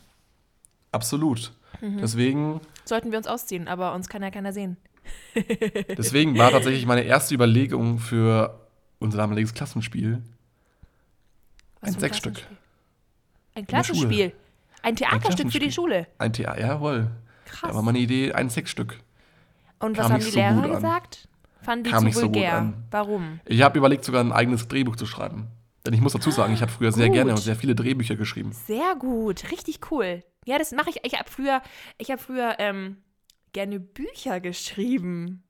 [0.93, 1.53] Absolut.
[1.81, 1.99] Mhm.
[1.99, 4.77] Deswegen, Sollten wir uns ausziehen, aber uns kann ja keiner sehen.
[5.97, 8.61] Deswegen war tatsächlich meine erste Überlegung für
[8.99, 10.23] unser damaliges Klassenspiel
[11.81, 12.35] Ein für Sechsstück.
[12.35, 12.59] Klassenspiel?
[13.55, 13.67] Ein.
[13.67, 14.33] Klassenspiel.
[14.83, 15.73] Ein Theaterstück für die.
[15.73, 16.07] Schule.
[16.19, 16.61] ein Theater.
[16.61, 17.11] Jawohl.
[17.47, 17.71] Krass.
[17.71, 18.99] Da war meine Idee ein Sexstück.
[19.79, 20.71] Und was kam haben die so Lehrer gut an.
[20.73, 21.29] gesagt?
[21.63, 22.57] Fanden die Kam zu nicht so gut vulgär.
[22.59, 22.85] an.
[22.91, 23.41] Warum?
[23.47, 25.49] Ich habe überlegt, sogar ein eigenes Drehbuch zu schreiben.
[25.87, 27.15] Denn ich muss dazu sagen, ich habe früher sehr Gut.
[27.15, 28.53] gerne und sehr viele Drehbücher geschrieben.
[28.53, 30.23] Sehr gut, richtig cool.
[30.47, 30.97] Ja, das mache ich.
[31.05, 31.63] Ich habe früher,
[31.99, 32.97] ich habe früher ähm,
[33.55, 35.43] gerne Bücher geschrieben.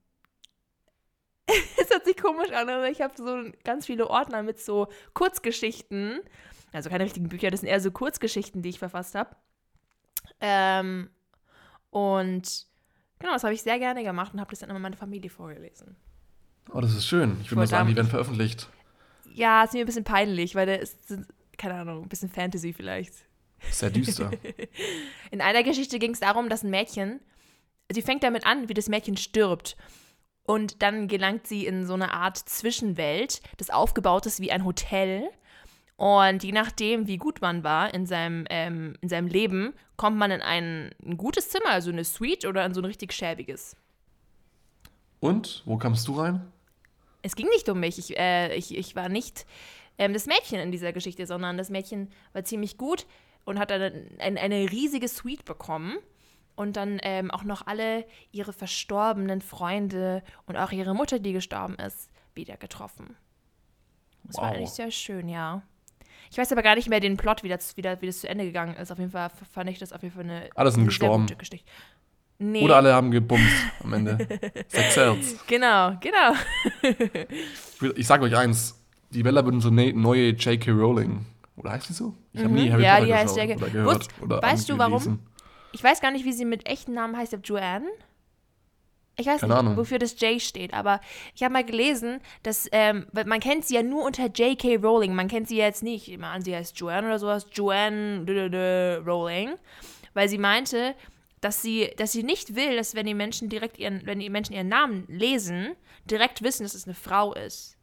[1.76, 6.20] Es hört sich komisch an, aber ich habe so ganz viele Ordner mit so Kurzgeschichten.
[6.72, 9.36] Also keine richtigen Bücher, das sind eher so Kurzgeschichten, die ich verfasst habe.
[10.40, 11.10] Ähm,
[11.90, 12.66] und
[13.18, 15.96] genau, das habe ich sehr gerne gemacht und habe das dann immer meiner Familie vorgelesen.
[16.72, 17.36] Oh, das ist schön.
[17.42, 18.68] Ich würde mal sagen, die werden veröffentlicht.
[19.32, 21.14] Ja, ist mir ein bisschen peinlich, weil da ist,
[21.58, 23.12] keine Ahnung, ein bisschen Fantasy vielleicht.
[23.70, 24.30] Sehr düster.
[25.30, 27.20] In einer Geschichte ging es darum, dass ein Mädchen,
[27.92, 29.77] sie fängt damit an, wie das Mädchen stirbt.
[30.47, 35.31] Und dann gelangt sie in so eine Art Zwischenwelt, das aufgebaut ist wie ein Hotel.
[35.97, 40.31] Und je nachdem, wie gut man war in seinem, ähm, in seinem Leben, kommt man
[40.31, 43.77] in ein, ein gutes Zimmer, also eine Suite oder in so ein richtig schäbiges.
[45.20, 46.53] Und, wo kamst du rein?
[47.23, 47.99] Es ging nicht um mich.
[47.99, 49.47] Ich, äh, ich, ich war nicht
[49.97, 53.07] ähm, das Mädchen in dieser Geschichte, sondern das Mädchen war ziemlich gut
[53.47, 55.97] und hat dann ein, eine riesige Suite bekommen
[56.56, 61.74] und dann ähm, auch noch alle ihre verstorbenen Freunde und auch ihre Mutter, die gestorben
[61.76, 63.16] ist, wieder getroffen.
[64.24, 64.56] Das war Wow.
[64.56, 65.62] eigentlich sehr schön, ja.
[66.30, 68.28] Ich weiß aber gar nicht mehr den Plot, wie das, wie, das, wie das zu
[68.28, 68.90] Ende gegangen ist.
[68.90, 71.26] Auf jeden Fall fand ich das auf jeden Fall eine, Alle sind gestorben.
[72.38, 74.18] Nee, Oder alle haben gebumst am Ende.
[74.68, 75.46] Sex sells.
[75.46, 76.32] genau, genau.
[77.94, 80.72] Ich, sag euch eins: Die Bella wird so eine neue J.K.
[80.72, 81.24] Rowling.
[81.56, 82.14] Oder heißt die so?
[82.32, 82.72] Ich habe nie Mhm.
[82.72, 83.62] Harry Ja, Potter die heißt geschaut J.K.
[83.62, 83.96] oder gehört.
[84.00, 85.20] Wusst- oder weißt du, warum?
[85.74, 87.37] Ich weiß gar nicht, wie sie mit echten Namen heißt.
[87.42, 87.88] Joanne.
[89.16, 89.76] Ich weiß Keine nicht, Ahnung.
[89.76, 91.00] wofür das J steht, aber
[91.34, 94.76] ich habe mal gelesen, dass ähm, man kennt sie ja nur unter J.K.
[94.76, 95.14] Rowling.
[95.14, 97.46] Man kennt sie jetzt nicht immer an, sie heißt Joanne oder sowas.
[97.52, 99.54] Joanne d -d -d Rowling.
[100.14, 100.94] weil sie meinte,
[101.40, 104.54] dass sie, dass sie nicht will, dass wenn die Menschen direkt ihren, wenn die Menschen
[104.54, 107.76] ihren Namen lesen, direkt wissen, dass es eine Frau ist.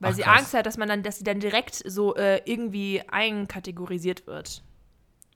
[0.00, 0.38] Weil Ach, sie krass.
[0.38, 4.62] Angst hat, dass man dann, dass sie dann direkt so äh, irgendwie einkategorisiert wird.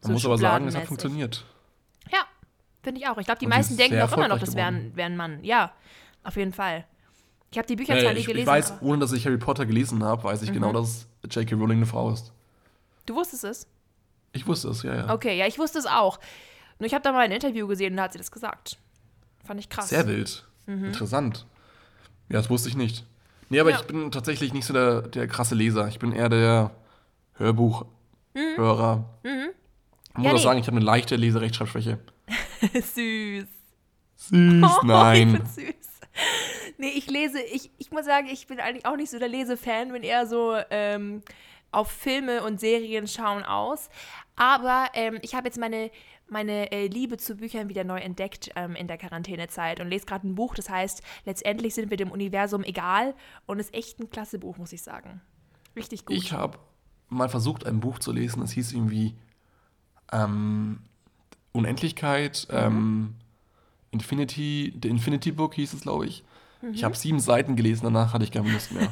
[0.03, 1.45] Man muss aber sagen, es hat funktioniert.
[2.13, 2.19] Ja,
[2.83, 3.17] finde ich auch.
[3.19, 5.17] Ich glaube, die Und meisten ist denken auch immer noch, das wäre ein, wär ein
[5.17, 5.43] Mann.
[5.45, 5.73] Ja,
[6.25, 6.85] auf jeden Fall.
[7.51, 8.39] Ich habe die Bücher zwar Äh, nie gelesen.
[8.41, 10.55] ich weiß, ohne dass ich Harry Potter gelesen habe, weiß ich Mhm.
[10.55, 11.55] genau, dass J.K.
[11.55, 12.33] Rowling eine Frau ist.
[13.07, 13.67] du wusstest es?
[14.33, 15.15] Ich wusste es, ja, ja.
[15.15, 16.19] Okay, ja, ich wusste es auch.
[16.79, 18.77] Nur ich habe da mal ein Interview gesehen und da hat sie das gesagt.
[19.45, 19.89] Fand ich krass.
[19.89, 20.45] Sehr wild.
[20.67, 21.47] Interessant.
[22.29, 23.07] Ja, das wusste ich nicht.
[23.49, 23.77] Nee, aber Ja.
[23.77, 25.87] ich bin tatsächlich nicht so der, der krasse Leser.
[25.87, 26.73] Ich bin eher der
[28.35, 29.05] Hörbuchhörer.
[30.17, 30.25] Ich muss.
[30.25, 30.43] Ja, auch nee.
[30.43, 31.99] sagen, ich habe eine leichte Leserechtschreibschwäche.
[32.73, 33.47] süß.
[34.17, 35.35] Süß, Oh, nein.
[35.35, 35.87] Ich bin süß.
[36.79, 39.93] Nee, ich lese, ich, ich muss sagen, ich bin eigentlich auch nicht so der Lesefan,
[39.93, 41.23] bin eher so ähm,
[41.73, 43.89] auf Filme und Serien schauen aus.
[44.35, 45.91] Aber ähm, ich habe jetzt meine,
[46.29, 50.27] meine äh, Liebe zu Büchern wieder neu entdeckt ähm, in der Quarantänezeit und lese gerade
[50.27, 53.15] ein Buch, das heißt, letztendlich sind wir dem Universum egal
[53.47, 55.23] und ist echt ein klasse Buch, muss ich sagen.
[55.75, 56.17] Richtig gut.
[56.17, 56.59] Ich habe
[57.09, 58.43] mal versucht, ein Buch zu lesen.
[58.43, 59.15] Es hieß irgendwie
[60.13, 60.79] ähm,
[61.53, 62.57] Unendlichkeit, Mhm.
[62.57, 63.15] ähm,
[63.93, 66.23] Infinity, The Infinity Book hieß es, glaube ich.
[66.63, 66.73] Mhm.
[66.75, 68.91] Ich habe sieben Seiten gelesen, danach hatte ich keine Lust mehr.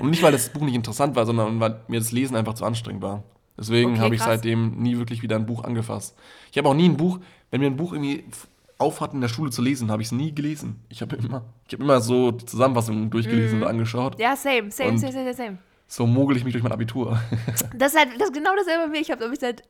[0.00, 2.64] Und nicht, weil das Buch nicht interessant war, sondern weil mir das Lesen einfach zu
[2.64, 3.22] anstrengend war.
[3.58, 4.34] Deswegen Okay, habe ich krass.
[4.34, 6.14] seitdem nie wirklich wieder ein Buch angefasst.
[6.52, 7.18] Ich habe auch nie ein Buch,
[7.50, 8.48] wenn mir ein Buch irgendwie f-
[8.78, 10.80] aufhat in der Schule zu lesen, habe ich es nie gelesen.
[10.90, 14.18] Ich habe immer, ich habe immer so die Zusammenfassung durchgelesen und angeschaut.
[14.18, 15.58] Ja, same, same, Und- same, same, same.
[15.88, 17.18] So mogel ich mich durch mein Abitur.
[17.76, 19.62] Das ist halt das ist genau dasselbe wie ich habe ich seit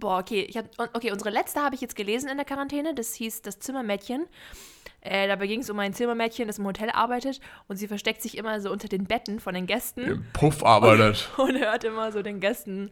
[0.00, 3.14] boah, okay, ich hab, okay, unsere letzte habe ich jetzt gelesen in der Quarantäne, das
[3.14, 4.26] hieß Das Zimmermädchen.
[5.02, 8.36] Äh, dabei ging es um ein Zimmermädchen, das im Hotel arbeitet und sie versteckt sich
[8.36, 11.30] immer so unter den Betten von den Gästen Im Puff arbeitet.
[11.38, 12.90] und hört immer so den Gästen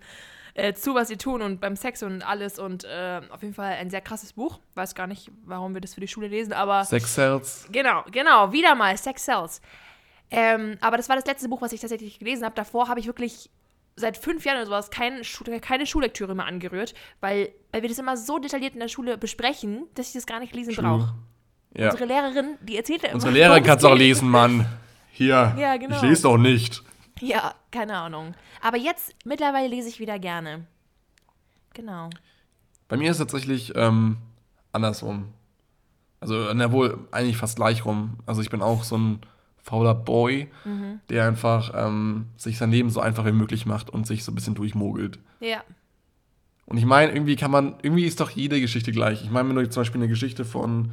[0.55, 3.73] äh, zu, was sie tun und beim Sex und alles und äh, auf jeden Fall
[3.73, 4.59] ein sehr krasses Buch.
[4.75, 7.69] Weiß gar nicht, warum wir das für die Schule lesen, aber Sex Cells.
[7.71, 9.61] Genau, genau, wieder mal Sex Cells.
[10.31, 12.55] Ähm, aber das war das letzte Buch, was ich tatsächlich gelesen habe.
[12.55, 13.51] Davor habe ich wirklich
[13.99, 15.23] seit fünf Jahren oder sowas kein,
[15.61, 19.85] keine Schullektüre mehr angerührt, weil, weil wir das immer so detailliert in der Schule besprechen,
[19.95, 21.15] dass ich das gar nicht lesen brauche.
[21.77, 21.91] Ja.
[21.91, 23.17] Unsere Lehrerin, die erzählt ja immer.
[23.17, 24.67] Unsere Lehrerin kann es auch lesen, Mann.
[25.13, 25.55] Hier.
[25.59, 25.97] Ja, genau.
[25.97, 26.83] Ich lese doch nicht.
[27.21, 28.35] Ja, keine Ahnung.
[28.63, 30.67] Aber jetzt, mittlerweile lese ich wieder gerne.
[31.75, 32.11] Genau.
[32.89, 34.19] Bei mir ist es tatsächlich ähm,
[34.73, 35.33] andersrum.
[36.21, 38.19] Also, na wohl, eigentlich fast gleich rum.
[38.27, 39.21] Also, ich bin auch so ein
[39.69, 41.01] fauler Boy, Mhm.
[41.11, 44.35] der einfach ähm, sich sein Leben so einfach wie möglich macht und sich so ein
[44.35, 45.19] bisschen durchmogelt.
[45.41, 45.59] Ja.
[46.67, 49.23] Und ich meine, irgendwie kann man, irgendwie ist doch jede Geschichte gleich.
[49.25, 50.93] Ich meine, wenn du zum Beispiel eine Geschichte von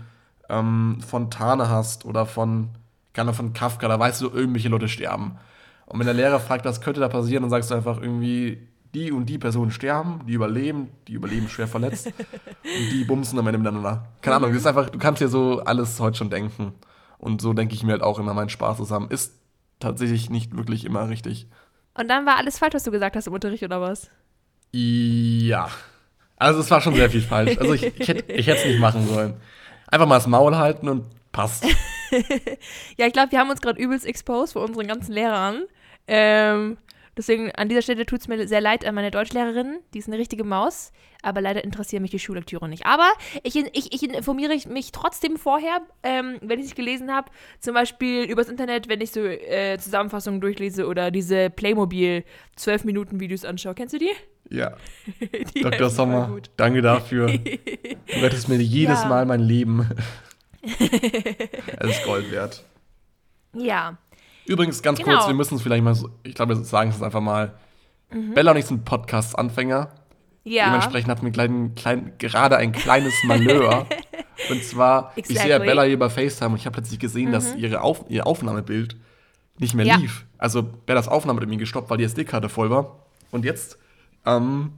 [0.50, 2.70] ähm, Fontane hast oder von,
[3.14, 5.38] keine Ahnung, von Kafka, da weißt du, irgendwelche Leute sterben.
[5.86, 9.12] Und wenn der Lehrer fragt, was könnte da passieren, dann sagst du einfach irgendwie, die
[9.12, 12.08] und die Personen sterben, die überleben, die überleben schwer verletzt
[12.64, 14.06] und die bumsen am Ende miteinander.
[14.22, 16.74] Keine Ahnung, das ist einfach, du kannst dir so alles heute schon denken.
[17.26, 19.10] Und so denke ich mir halt auch immer meinen Spaß zusammen.
[19.10, 19.34] Ist
[19.80, 21.48] tatsächlich nicht wirklich immer richtig.
[21.96, 24.12] Und dann war alles falsch, was du gesagt hast im Unterricht, oder was?
[24.72, 25.70] Ja.
[26.38, 27.58] Also es war schon sehr viel falsch.
[27.58, 29.34] Also ich, ich hätte ich hätte es nicht machen sollen.
[29.88, 31.66] Einfach mal das Maul halten und passt.
[32.98, 35.64] Ja, ich glaube, wir haben uns gerade übelst exposed vor unseren ganzen Lehrern.
[36.08, 36.78] Ähm,
[37.18, 39.80] deswegen an dieser Stelle tut es mir sehr leid an meine Deutschlehrerin.
[39.94, 40.92] Die ist eine richtige Maus.
[41.22, 42.86] Aber leider interessieren mich die Schullektüre nicht.
[42.86, 47.32] Aber ich, ich, ich informiere mich trotzdem vorher, ähm, wenn ich es gelesen habe.
[47.60, 52.24] Zum Beispiel übers Internet, wenn ich so äh, Zusammenfassungen durchlese oder diese Playmobil
[52.60, 53.74] 12-Minuten-Videos anschaue.
[53.74, 54.12] Kennst du die?
[54.50, 54.76] Ja.
[55.56, 55.90] die Dr.
[55.90, 57.28] Sommer, danke dafür.
[58.08, 59.08] Du rettest mir jedes Ja.
[59.08, 59.90] Mal mein Leben.
[61.78, 62.64] Es ist Gold wert.
[63.54, 63.98] Ja.
[64.46, 65.12] Übrigens, ganz Genau.
[65.18, 67.54] kurz, wir müssen es vielleicht mal so, ich glaube, wir sagen es einfach mal.
[68.34, 69.90] Bella und ich sind Podcast-Anfänger.
[70.44, 70.52] Mhm.
[70.52, 70.66] Ja.
[70.66, 73.88] Dementsprechend hatten wir klein, klein, gerade ein kleines Malheur.
[74.50, 75.60] und zwar, ich sehe ja Exactly.
[75.66, 75.70] Mhm.
[75.70, 78.96] Bella hier bei FaceTime und ich habe plötzlich gesehen, dass ihre Auf, ihr Aufnahmebild
[79.58, 79.96] nicht mehr Ja.
[79.98, 80.26] lief.
[80.38, 83.00] Also Bellas Aufnahme hat irgendwie gestoppt, weil die SD-Karte voll war.
[83.32, 83.80] Und jetzt
[84.26, 84.72] ähm,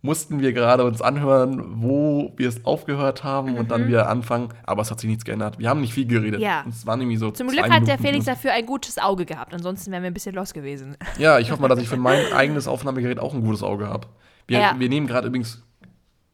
[0.00, 4.50] mussten wir gerade uns anhören, wo wir es aufgehört haben und dann wieder anfangen.
[4.64, 5.58] Aber es hat sich nichts geändert.
[5.58, 6.38] Wir haben nicht viel geredet.
[6.38, 6.44] Mhm.
[6.46, 6.64] Ja.
[6.68, 8.02] Es waren irgendwie so Zum Glück hat der Minuten.
[8.02, 9.52] Felix dafür ein gutes Auge gehabt.
[9.54, 10.96] Ansonsten wären wir ein bisschen los gewesen.
[11.18, 14.06] Ja, ich hoffe mal, dass ich für mein eigenes Aufnahmegerät auch ein gutes Auge habe.
[14.46, 14.74] Wir, Ja.
[14.78, 15.62] wir nehmen gerade übrigens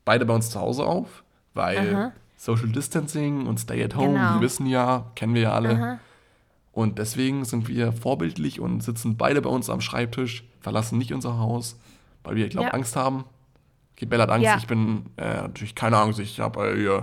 [0.04, 1.24] beide bei uns zu Hause auf,
[1.54, 2.12] weil Aha.
[2.36, 4.34] Social Distancing und Stay at Home, Genau.
[4.36, 5.70] die wissen ja, kennen wir ja alle.
[5.70, 5.98] Aha.
[6.72, 11.38] Und deswegen sind wir vorbildlich und sitzen beide bei uns am Schreibtisch, verlassen nicht unser
[11.38, 11.78] Haus,
[12.24, 12.72] weil wir, glaube Ja.
[12.74, 13.24] Angst haben.
[13.96, 14.56] Okay, Bella hat Angst, Ja.
[14.56, 17.02] ich bin äh, natürlich keine Angst, ich habe äh, hier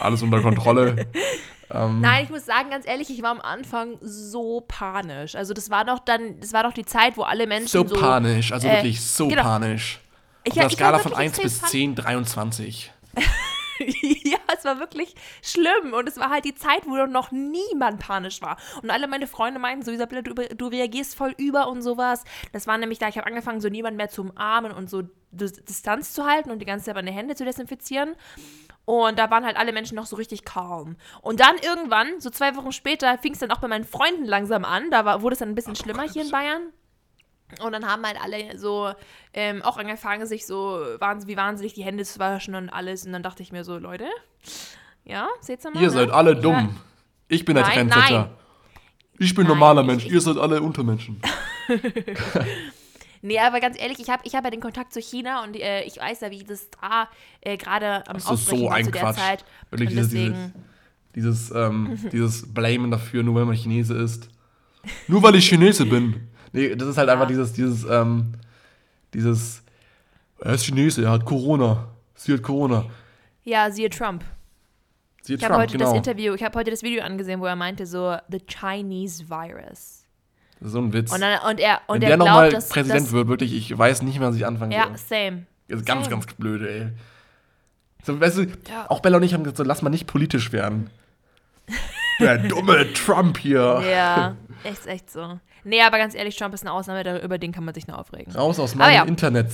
[0.00, 1.06] alles unter Kontrolle.
[1.70, 5.34] ähm, Nein, ich muss sagen, ganz ehrlich, ich war am Anfang so panisch.
[5.34, 7.96] Also das war doch dann, das war doch die Zeit, wo alle Menschen so so,
[7.96, 9.42] panisch, also äh, wirklich so genau.
[9.42, 10.00] panisch.
[10.44, 12.92] Ich, Auf ich Skala war von wirklich 1 bis extrem 10, 23.
[14.24, 15.92] ja, es war wirklich schlimm.
[15.92, 18.56] Und es war halt die Zeit, wo noch niemand panisch war.
[18.82, 22.24] Und alle meine Freunde meinten so, Isabella, du, du reagierst voll über und sowas.
[22.52, 25.02] Das war nämlich da, ich habe angefangen, so niemand mehr zu umarmen und so
[25.36, 28.14] Distanz zu halten und die ganze Zeit meine Hände zu desinfizieren.
[28.84, 30.96] Und da waren halt alle Menschen noch so richtig calm.
[31.20, 34.64] Und dann irgendwann, so zwei Wochen später, fing es dann auch bei meinen Freunden langsam
[34.64, 34.90] an.
[34.90, 36.62] Da war, wurde es dann ein bisschen schlimmer hier in Bayern.
[37.62, 38.92] Und dann haben halt alle so
[39.32, 43.04] ähm, auch angefangen, sich so wahns wie wahnsinnig die Hände zu waschen und alles.
[43.06, 44.06] Und dann dachte ich mir so, Leute,
[45.04, 45.74] ja, seht's mal.
[45.76, 45.90] Ihr ne?
[45.90, 46.76] seid alle Ich dumm.
[47.28, 48.18] Ich bin der Nein, Trendsetter.
[48.20, 48.30] nein.
[49.18, 50.06] Ich bin Nein, normaler ich- Mensch.
[50.06, 51.20] ich- Ihr seid alle Untermenschen.
[53.26, 55.82] Nee, aber ganz ehrlich, ich habe ich hab ja den Kontakt zu China und äh,
[55.82, 57.08] ich weiß ja, wie das da
[57.40, 59.16] äh, gerade am Das ist Ausbrechen so war ein zu der Quatsch.
[59.16, 59.44] Zeit.
[59.70, 60.52] Wirklich dieses, deswegen,
[61.14, 64.28] dieses, dieses, ähm, dieses Blamen dafür, nur weil man Chinese ist.
[65.08, 66.28] Nur weil ich Chinese bin.
[66.52, 67.14] Nee, das ist halt Ja.
[67.14, 68.32] einfach dieses, dieses, ähm,
[69.14, 69.62] dieses,
[70.40, 71.88] er ist Chinese, er hat Corona.
[72.14, 72.84] Sie hat Corona.
[73.44, 74.24] ja, siehe Trump.
[75.22, 75.90] Sie hat Ich habe Trump, heute genau.
[75.90, 80.05] das Interview, ich habe heute das Video angesehen, wo er meinte so, the Chinese virus.
[80.60, 81.12] Das so ein Witz.
[81.12, 84.02] Und, dann, und er, und Wenn er der nochmal Präsident dass, wird, wirklich, ich weiß
[84.02, 84.96] nicht mehr, was ich anfangen Ja, soll.
[84.96, 85.46] same.
[85.68, 86.16] Das ist ganz, same.
[86.16, 86.88] ganz blöd, ey.
[88.04, 88.86] So, weißt du, Ja.
[88.88, 90.90] auch Bella und ich haben gesagt, so, lass mal nicht politisch werden.
[92.20, 93.82] Der dumme Trump hier.
[93.90, 95.38] Ja, echt, echt so.
[95.64, 98.32] Nee, aber ganz ehrlich, Trump ist eine Ausnahme, über den kann man sich nur aufregen.
[98.32, 99.02] Raus aus meinem ja.
[99.04, 99.50] Internet.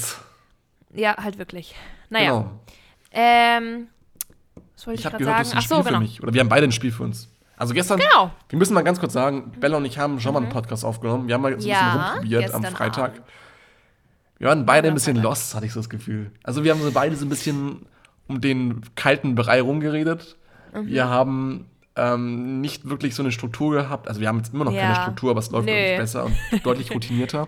[0.95, 1.75] Ja, halt wirklich.
[2.11, 2.51] Naja, Genau.
[3.13, 3.89] ähm,
[4.75, 5.39] was wollte ich, Ich gerade sagen?
[5.39, 6.01] das ist ein Ach Spiel so, für genau.
[6.01, 6.23] mich.
[6.23, 7.29] Oder wir haben beide ein Spiel für uns.
[7.63, 8.33] Also gestern, Genau.
[8.49, 11.29] wir müssen mal ganz kurz sagen, Bella und ich haben schon mal einen Podcast aufgenommen.
[11.29, 12.01] Wir haben mal so ein Ja, bisschen
[12.41, 13.11] rumprobiert am Freitag.
[13.13, 13.23] Abend.
[14.39, 16.33] Wir waren beide ein bisschen lost, hatte ich so das Gefühl.
[16.43, 17.87] Also wir haben so beide so ein bisschen
[18.27, 20.37] um den kalten Brei rumgeredet.
[20.75, 20.87] Mhm.
[20.89, 24.09] Wir haben ähm, nicht wirklich so eine Struktur gehabt.
[24.09, 25.03] Also wir haben jetzt immer noch keine Ja.
[25.03, 27.47] Struktur, aber es läuft deutlich besser und deutlich routinierter.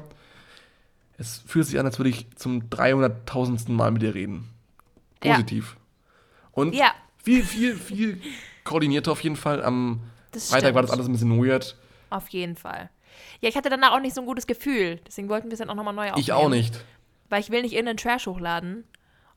[1.18, 3.72] Es fühlt sich an, als würde ich zum 300.000.
[3.72, 4.48] Mal mit dir reden.
[5.24, 5.33] Ja.
[5.33, 5.77] Positiv.
[6.53, 6.92] Und Ja.
[7.16, 8.20] viel, viel, viel
[8.64, 9.62] koordinierter auf jeden Fall.
[9.64, 10.00] Am
[10.33, 11.00] Das Freitag war das stimmt.
[11.00, 11.77] alles ein bisschen weird.
[12.11, 12.90] Auf jeden Fall.
[13.40, 15.00] Ja, ich hatte danach auch nicht so ein gutes Gefühl.
[15.07, 16.20] Deswegen wollten wir es dann auch nochmal neu aufnehmen.
[16.20, 16.74] Ich auch nicht.
[17.29, 18.85] Weil ich will nicht irgendeinen Trash hochladen.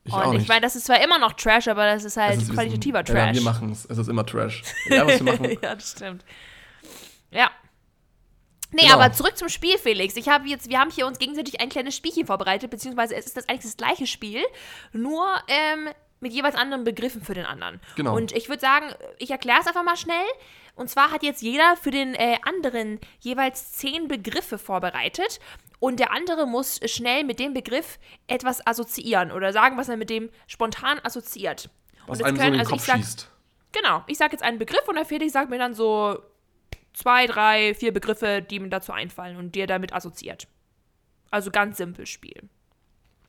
[0.03, 0.47] Ich und auch ich nicht.
[0.49, 3.35] meine, das ist zwar immer noch Trash, aber das ist halt ist- qualitativer Ja, Trash.
[3.35, 3.85] wir machen es.
[3.85, 4.63] Es ist immer Trash.
[4.89, 5.57] Ja, was wir machen.
[5.61, 6.23] ja, das stimmt.
[7.31, 7.51] Ja.
[8.71, 8.95] Nee, Genau.
[8.95, 10.15] aber zurück zum Spiel, Felix.
[10.17, 13.37] Ich habe jetzt, wir haben hier uns gegenseitig ein kleines Spielchen vorbereitet, beziehungsweise es ist
[13.37, 14.43] das eigentlich das gleiche Spiel,
[14.91, 15.87] nur ähm,
[16.19, 17.79] mit jeweils anderen Begriffen für den anderen.
[17.95, 18.15] Genau.
[18.15, 18.87] Und ich würde sagen,
[19.19, 20.25] ich erkläre es einfach mal schnell.
[20.75, 25.39] Und zwar hat jetzt jeder für den äh, anderen jeweils zehn Begriffe vorbereitet.
[25.79, 30.09] Und der andere muss schnell mit dem Begriff etwas assoziieren oder sagen, was er mit
[30.09, 31.69] dem spontan assoziiert.
[32.07, 33.31] Was Und einem so in den also Kopf ich sag, schießt.
[33.73, 36.19] Genau, ich sage jetzt einen Begriff und der Felix sagt mir dann so
[36.93, 40.47] zwei, drei, vier Begriffe, die ihm dazu einfallen und die er damit assoziiert.
[41.29, 42.49] Also ganz simples Spiel.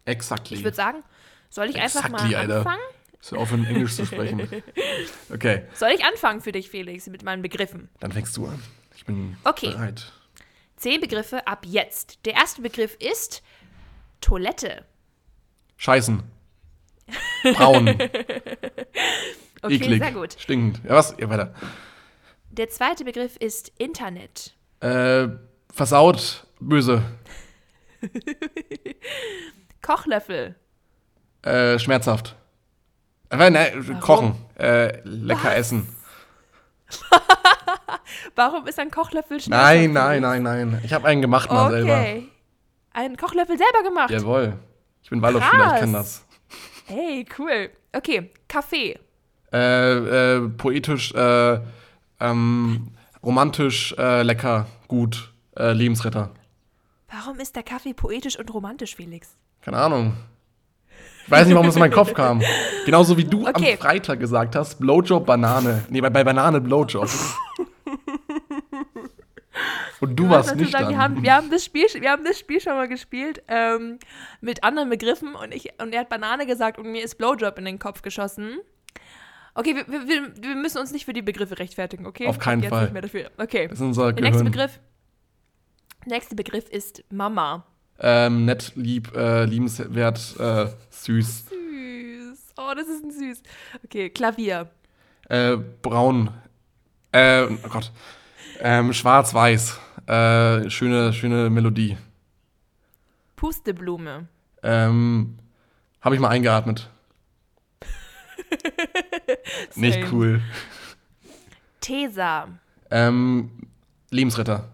[0.06, 0.56] Exactly.
[0.56, 1.02] Ich würde sagen,
[1.50, 2.56] soll ich einfach Exactly, mal Alter.
[2.58, 2.80] anfangen?
[3.20, 4.48] So auf in Englisch zu sprechen.
[5.32, 7.88] Okay, Soll ich anfangen für dich, Felix, mit meinen Begriffen?
[8.00, 8.62] dann fängst du an.
[8.96, 9.70] Ich bin Okay.
[9.70, 10.12] bereit.
[10.76, 12.24] Zehn Begriffe ab jetzt.
[12.24, 13.42] Der erste Begriff ist
[14.20, 14.84] Toilette.
[15.76, 16.22] Scheißen.
[17.54, 17.88] Braun.
[19.62, 20.02] Okay, eklig.
[20.02, 20.36] sehr gut.
[20.38, 20.80] Stinkend.
[20.84, 21.14] Ja, was?
[21.18, 21.52] Ja, weiter.
[22.50, 24.54] Der zweite Begriff ist Internet.
[24.80, 25.28] Äh,
[25.72, 26.46] versaut.
[26.60, 27.02] Böse.
[29.82, 30.54] Kochlöffel.
[31.42, 32.36] Äh, schmerzhaft.
[33.30, 34.34] Äh, ne, kochen.
[34.58, 35.88] Äh, lecker essen.
[38.34, 39.62] Warum ist ein Kochlöffel schneller?
[39.62, 40.80] Nein, nein, nein, nein.
[40.84, 42.00] Ich habe einen gemacht mal selber.
[42.00, 42.28] Okay.
[42.92, 44.10] Einen Kochlöffel selber gemacht.
[44.10, 44.54] Jawohl.
[45.02, 46.24] Ich bin Waldorfschüler, ich kann das.
[46.86, 47.70] Hey, cool.
[47.92, 48.98] Okay, Kaffee.
[49.52, 51.60] Äh, äh, poetisch, äh,
[52.20, 56.30] ähm, romantisch, äh, lecker, gut, äh, Lebensretter.
[57.10, 59.36] Warum ist der Kaffee poetisch und romantisch, Felix?
[59.62, 60.14] Keine Ahnung.
[61.28, 62.40] Ich weiß nicht, warum das in meinen Kopf kam.
[62.86, 63.72] Genauso wie du Okay.
[63.74, 65.84] am Freitag gesagt hast, Blowjob, Banane.
[65.90, 67.06] Nee, bei, bei Banane Blowjob.
[70.00, 70.92] Und du warst nicht sagen, dann.
[70.94, 73.98] wir, haben, wir, haben das Spiel, wir haben das Spiel schon mal gespielt ähm,
[74.40, 77.64] mit anderen Begriffen und, ich, und er hat Banane gesagt und mir ist Blowjob in
[77.66, 78.58] den Kopf geschossen.
[79.54, 82.26] Okay, wir, wir, wir- müssen uns nicht für die Begriffe rechtfertigen, okay?
[82.28, 82.84] Auf keinen Fall.
[82.84, 83.30] Nicht mehr dafür.
[83.36, 83.66] Okay.
[83.68, 84.44] das ist unser Der nächste.
[84.44, 84.78] Begriff.
[86.06, 87.66] Der nächste Begriff ist Mama.
[88.00, 91.46] Ähm, nett, lieb, äh, liebenswert, äh, süß.
[91.48, 92.54] Süß.
[92.56, 93.42] Oh, das ist ein süß.
[93.84, 94.70] Okay, Klavier.
[95.28, 96.30] Äh, braun.
[97.12, 97.92] Äh, oh Gott.
[98.60, 99.78] Ähm, schwarz-weiß.
[100.06, 101.96] Äh, schöne, schöne Melodie.
[103.36, 104.28] Pusteblume.
[104.62, 105.38] Ähm,
[106.00, 106.88] habe ich mal eingeatmet.
[109.74, 110.40] Nicht cool.
[111.80, 112.48] Tesa.
[112.90, 113.50] Ähm,
[114.10, 114.68] Lebensretter.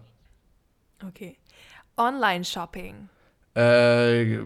[1.05, 1.37] Okay.
[1.97, 3.09] Online-Shopping.
[3.55, 4.39] Äh,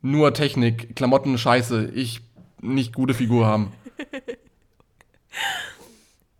[0.00, 2.20] nur Technik, Klamotten scheiße, ich
[2.60, 3.72] nicht gute Figur haben.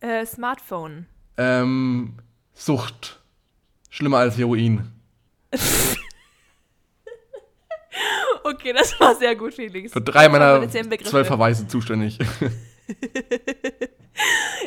[0.00, 1.06] Äh, Smartphone.
[1.36, 2.14] Ähm,
[2.54, 3.20] Sucht.
[3.90, 4.92] Schlimmer als Heroin.
[8.44, 9.92] Okay, das war sehr gut, Felix.
[9.92, 12.18] Für drei meiner zwölf Verweise zuständig.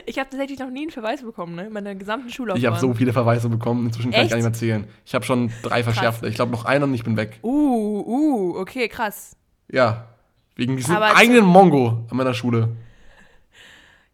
[0.06, 1.68] Ich habe tatsächlich noch nie einen Verweis bekommen, ne?
[1.68, 2.62] In meiner gesamten Schullaufbahn.
[2.62, 4.30] Ich habe so viele Verweise bekommen, inzwischen kann ich Echt?
[4.32, 4.88] gar nicht mehr zählen.
[5.06, 6.28] Ich habe schon drei verschärfte.
[6.28, 7.40] Ich glaube noch einer und ich bin weg.
[7.44, 9.36] Uh, uh, okay, krass.
[9.70, 10.08] Ja.
[10.56, 12.70] Wegen diesem Aber eigenen Mongo an meiner Schule.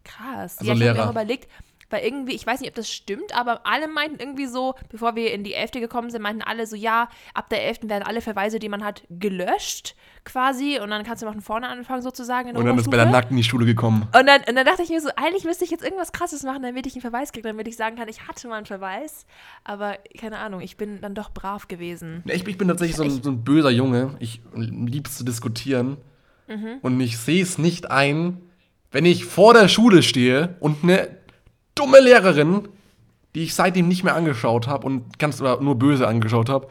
[0.04, 0.58] Krass.
[0.58, 1.48] Also ja, ich habe mir auch überlegt,
[1.90, 5.32] weil irgendwie, ich weiß nicht, ob das stimmt, aber alle meinten irgendwie so, bevor wir
[5.32, 5.72] in die 11.
[5.72, 7.80] gekommen sind, meinten alle so, ja, ab der 11.
[7.84, 11.68] werden alle Verweise, die man hat, gelöscht quasi und dann kannst du noch von vorne
[11.68, 12.96] anfangen sozusagen der Und dann ist Oberstufe.
[12.96, 14.02] Bella nackt in die Schule gekommen.
[14.02, 16.62] Und dann, und dann dachte ich mir so, eigentlich müsste ich jetzt irgendwas Krasses machen,
[16.62, 19.26] damit ich einen Verweis kriege, damit ich sagen kann, ich hatte mal einen Verweis.
[19.64, 22.22] Aber keine Ahnung, ich bin dann doch brav gewesen.
[22.26, 24.16] Ich, ich bin tatsächlich so ein, so ein böser Junge.
[24.18, 25.96] Ich lieb's zu diskutieren.
[26.46, 26.78] Mhm.
[26.82, 28.40] Und ich sehe es nicht ein,
[28.90, 31.08] wenn ich vor der Schule stehe und eine
[31.78, 32.68] dumme Lehrerin,
[33.34, 36.68] die ich seitdem nicht mehr angeschaut habe und ganz oder nur böse angeschaut habe,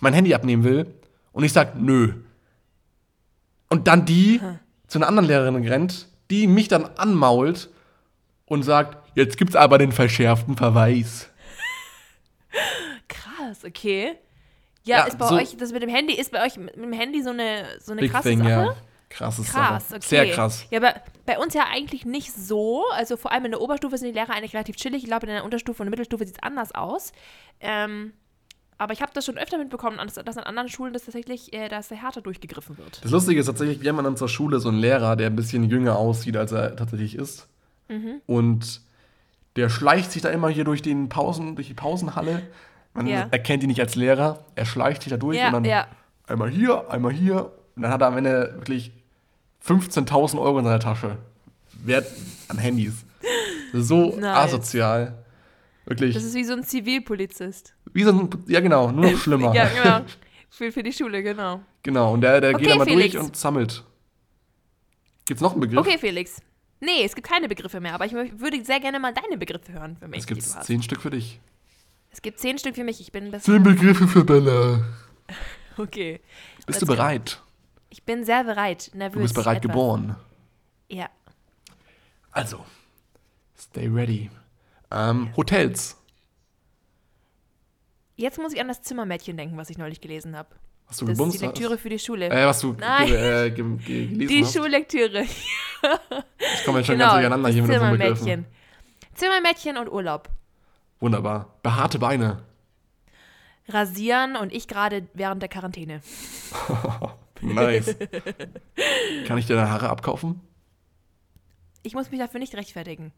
[0.00, 0.86] mein Handy abnehmen will.
[1.32, 2.14] Und ich sag, nö.
[3.68, 4.40] Und dann die
[4.86, 7.68] zu einer anderen Lehrerin rennt, die mich dann anmault
[8.46, 11.28] und sagt, jetzt gibt's aber den verschärften Verweis.
[13.08, 14.12] Krass, okay.
[14.84, 16.92] Ja, Ja, ist bei so- euch, das mit dem Handy, ist bei euch mit dem
[16.92, 18.48] Handy so eine, so eine krasse thing, Sache?
[18.50, 18.74] ja.
[19.10, 19.96] Krasses Krass, Sache.
[19.98, 20.06] okay.
[20.06, 20.66] Sehr krass.
[20.70, 20.94] Ja, aber
[21.24, 22.84] bei uns ja eigentlich nicht so.
[22.92, 25.02] Also vor allem in der Oberstufe sind die Lehrer eigentlich relativ chillig.
[25.02, 27.12] Ich glaube, in der Unterstufe und der Mittelstufe sieht es anders aus.
[27.60, 28.12] Ähm,
[28.76, 31.68] aber ich habe das schon öfter mitbekommen, dass, dass an anderen Schulen das tatsächlich, äh,
[31.68, 33.02] dass der härter durchgegriffen wird.
[33.02, 35.64] Das Lustige ist tatsächlich, wir haben an unserer Schule so einen Lehrer, der ein bisschen
[35.64, 37.48] jünger aussieht, als er tatsächlich ist.
[37.88, 38.20] Mhm.
[38.26, 38.82] Und
[39.56, 42.42] der schleicht sich da immer hier durch den Pausen, durch die Pausenhalle.
[42.94, 43.26] Man Ja.
[43.30, 44.44] erkennt ihn nicht als Lehrer.
[44.54, 45.86] Er schleicht sich da durch Ja, und dann ja.
[46.26, 47.46] einmal hier, einmal hier.
[47.74, 48.92] Und dann hat er am Ende wirklich
[49.66, 51.18] 15.000 Euro in seiner Tasche.
[51.84, 52.06] Wert
[52.48, 53.04] an Handys.
[53.72, 54.24] So Nice.
[54.36, 55.24] asozial.
[55.84, 56.14] Wirklich.
[56.14, 57.74] Das ist wie so ein Zivilpolizist.
[57.92, 59.54] Wie so ein, ja genau, nur noch schlimmer.
[59.54, 60.00] Ja, genau.
[60.50, 61.60] Für, für die Schule, genau.
[61.82, 63.12] Genau, und der, der geht Okay, da mal Felix.
[63.14, 63.84] durch und sammelt.
[65.26, 65.78] Gibt's noch einen Begriff?
[65.78, 66.40] Okay, Felix.
[66.80, 69.96] Nee, es gibt keine Begriffe mehr, aber ich würde sehr gerne mal deine Begriffe hören
[69.98, 70.20] für mich.
[70.20, 71.40] Es gibt zehn Stück für dich.
[72.10, 73.00] Es gibt zehn Stück für mich.
[73.00, 73.42] Ich bin das.
[73.42, 74.82] Zehn Begriffe für Bella.
[75.76, 76.20] Okay.
[76.66, 77.40] Bist du bereit?
[77.90, 78.90] Ich bin sehr bereit.
[78.94, 79.14] Nervös.
[79.14, 79.70] Du bist bereit etwas.
[79.72, 80.16] geboren.
[80.88, 81.08] Ja.
[82.30, 82.64] Also,
[83.58, 84.30] stay ready.
[84.90, 85.96] Ähm, Hotels.
[88.16, 90.48] Jetzt muss ich an das Zimmermädchen denken, was ich neulich gelesen habe.
[90.86, 91.40] Hast du Das ist gebumst?
[91.40, 92.26] die Lektüre für die Schule.
[92.30, 93.08] Äh, was du Nein.
[93.08, 94.54] äh, ge ge gelesen die hast?
[94.54, 95.22] Schullektüre.
[95.22, 98.24] Ich komme jetzt schon genau, ganz durcheinander hier mit unseren Zimmermädchen.
[98.24, 98.46] Begriffen.
[99.14, 100.28] Zimmermädchen und Urlaub.
[101.00, 101.54] Wunderbar.
[101.62, 102.42] Behaarte Beine.
[103.68, 106.00] Rasieren und ich gerade während der Quarantäne.
[107.40, 107.96] Nice.
[109.26, 110.40] Kann ich dir deine Haare abkaufen?
[111.82, 113.12] Ich muss mich dafür nicht rechtfertigen.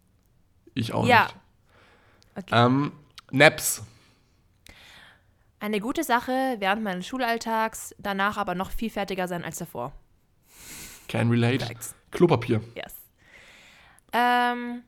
[0.74, 1.24] Ich auch Ja.
[1.24, 1.37] nicht.
[2.37, 2.54] Okay.
[2.66, 2.92] Ähm,
[3.33, 3.83] Naps.
[5.59, 9.92] Eine gute Sache während meines Schulalltags, danach aber noch viel fertiger sein als davor.
[11.09, 11.64] Can relate.
[11.66, 11.94] Facts.
[12.12, 12.61] Klopapier.
[12.74, 12.94] Yes.
[14.12, 14.83] Ähm,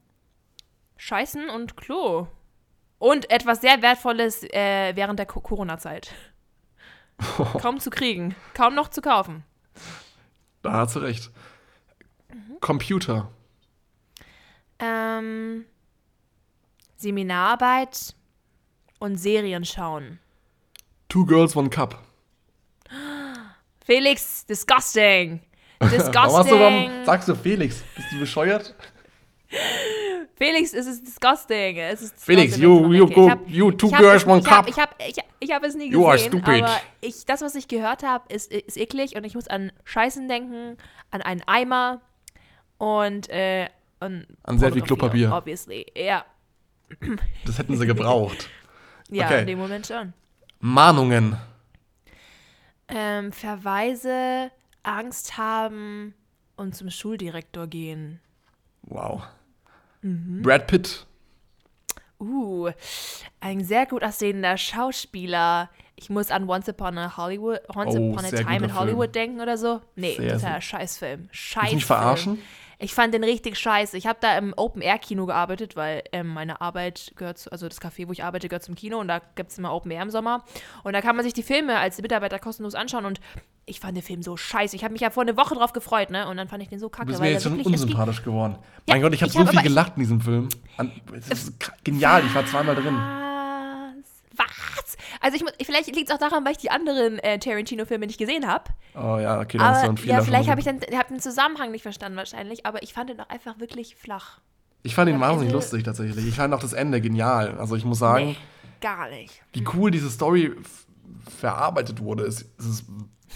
[0.96, 2.26] Scheißen und Klo.
[2.98, 6.12] Und etwas sehr Wertvolles äh, während der Co- Corona-Zeit.
[7.60, 9.44] Kaum zu kriegen, kaum noch zu kaufen.
[10.62, 11.30] Da hast du recht.
[12.32, 12.60] Mhm.
[12.60, 13.30] Computer.
[14.78, 15.64] Ähm,
[16.96, 18.14] Seminararbeit
[18.98, 20.18] und Serien schauen.
[21.08, 22.02] Two Girls, One Cup.
[23.84, 25.40] Felix, disgusting.
[25.80, 27.04] Warum, hast du, warum Disgusting.
[27.04, 27.82] sagst du Felix?
[27.96, 28.74] Bist du bescheuert?
[30.36, 31.76] Felix, es ist disgusting.
[31.78, 33.50] Es ist Felix, disgusting, you, wenn you, ich go, denke.
[33.50, 34.68] you two hab- girls, one hab- cup.
[34.68, 36.62] Ich habe ich, ich hab es nie You are gesehen, stupid.
[36.62, 40.28] aber ich, das, was ich gehört habe, ist, ist eklig und ich muss an Scheißen
[40.28, 40.76] denken,
[41.10, 42.00] an einen Eimer
[42.78, 43.68] und äh,
[44.00, 45.32] an, An sehr viel Klopapier.
[45.32, 46.24] Obviously, ja.
[47.46, 48.48] Das hätten sie gebraucht.
[49.10, 49.40] Ja, Okay.
[49.42, 50.14] in dem Moment schon.
[50.60, 51.36] Mahnungen.
[52.88, 54.50] Ähm, Verweise,
[54.82, 56.14] Angst haben
[56.56, 58.20] und zum Schuldirektor gehen.
[58.82, 59.22] Wow.
[60.02, 60.42] Mhm.
[60.42, 61.06] Brad Pitt.
[62.20, 62.70] Uh,
[63.40, 65.70] ein sehr gut aussehender Schauspieler.
[65.96, 69.40] Ich muss an Once Upon a Hollywood, Once Oh, Upon a Time in Hollywood denken
[69.40, 69.80] oder so.
[69.96, 71.28] Nee, Sehr, totaler sehr- Scheißfilm.
[71.32, 71.74] Scheißfilm.
[71.76, 72.38] mich verarschen?
[72.82, 73.96] Ich fand den richtig scheiße.
[73.96, 78.08] Ich habe da im Open-Air-Kino gearbeitet, weil ähm, meine Arbeit gehört zu, also das Café,
[78.08, 80.44] wo ich arbeite, gehört zum Kino und da gibt es immer Open-Air im Sommer.
[80.82, 83.20] Und da kann man sich die Filme als Mitarbeiter kostenlos anschauen und
[83.66, 84.74] ich fand den Film so scheiße.
[84.74, 86.26] Ich habe mich ja vor eine Woche drauf gefreut, ne?
[86.28, 87.06] Und dann fand ich den so kacke.
[87.06, 88.56] Du bist weil mir jetzt schon unsympathisch geworden.
[88.88, 90.48] Ja, mein Gott, ich habe so hab viel gelacht in diesem Film.
[90.76, 92.96] An, es ist genial, ich war zweimal drin.
[94.34, 94.81] Was?
[95.22, 98.18] Also ich muss, vielleicht liegt es auch daran, weil ich die anderen äh, Tarantino-Filme nicht
[98.18, 98.64] gesehen habe.
[98.94, 100.14] Oh ja, okay, dann ist Aber so ein Fehler.
[100.14, 103.20] ja, vielleicht habe ich dann hab den Zusammenhang nicht verstanden wahrscheinlich, aber ich fand den
[103.20, 104.40] auch einfach wirklich flach.
[104.82, 106.26] Ich fand ihn wahnsinnig Ende- lustig tatsächlich.
[106.26, 107.56] Ich fand auch das Ende genial.
[107.58, 108.36] Also ich muss sagen, Nee,
[108.80, 109.40] gar nicht.
[109.52, 110.52] wie cool diese Story
[111.38, 112.84] verarbeitet wurde, ist, ist es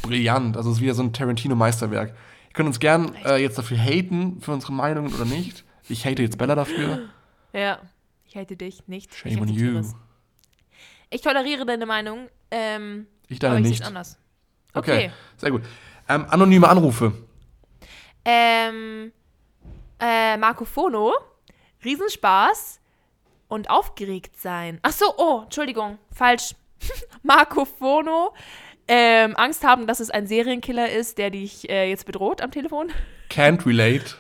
[0.03, 0.57] brillant.
[0.57, 2.11] Also es ist wieder so ein Tarantino-Meisterwerk.
[2.11, 5.65] Ihr könnt uns gern äh, jetzt dafür haten, für unsere Meinungen oder nicht.
[5.89, 7.09] Ich hate jetzt Bella dafür.
[7.53, 7.79] Ja,
[8.27, 9.13] ich halte dich nicht.
[9.25, 9.79] ich Shame on you.
[9.79, 9.95] es.
[11.17, 13.87] Ich toleriere deine Meinung, ähm, Ich aber deine ich nicht.
[13.87, 14.19] anders.
[14.75, 15.11] Okay, Okay.
[15.39, 15.63] sehr gut.
[16.11, 17.11] Ähm, anonyme Anrufe.
[18.23, 19.13] Ähm,
[19.99, 21.15] äh, Marco Fono,
[21.83, 22.81] Riesenspaß
[23.49, 24.79] und aufgeregt sein.
[24.83, 26.55] Ach so, oh, Entschuldigung, falsch.
[27.23, 28.35] Marco Fono,
[28.87, 32.91] ähm, Angst haben, dass es ein Serienkiller ist, der dich äh, jetzt bedroht am Telefon.
[33.31, 34.17] Can't relate.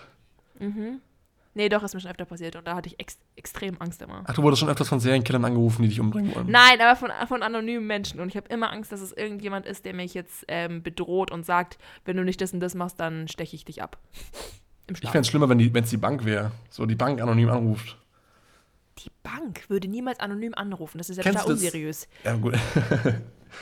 [1.56, 4.22] Nee, doch, ist mir schon öfter passiert und da hatte ich ex extrem Angst immer.
[4.26, 6.50] Ach, du wurdest schon öfters von Serienkillern angerufen, die dich umbringen wollen.
[6.50, 8.20] Nein, aber von, von anonymen Menschen.
[8.20, 11.46] Und ich habe immer Angst, dass es irgendjemand ist, der mich jetzt ähm, bedroht und
[11.46, 13.96] sagt, wenn du nicht das und das machst, dann steche ich dich ab.
[14.90, 16.52] Ich fände es schlimmer, wenn es die Bank wäre.
[16.68, 17.96] So, die Bank anonym anruft.
[18.98, 20.98] Die Bank würde niemals anonym anrufen.
[20.98, 22.06] Das ist ja Kennst total unseriös.
[22.22, 22.54] Ja, gut.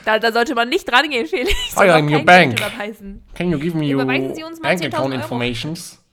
[0.05, 1.77] Da, da sollte man nicht rangehen, Felix.
[1.77, 2.61] Hi, I'm your bank.
[3.35, 6.04] Can you give me your bank 10.000 account informations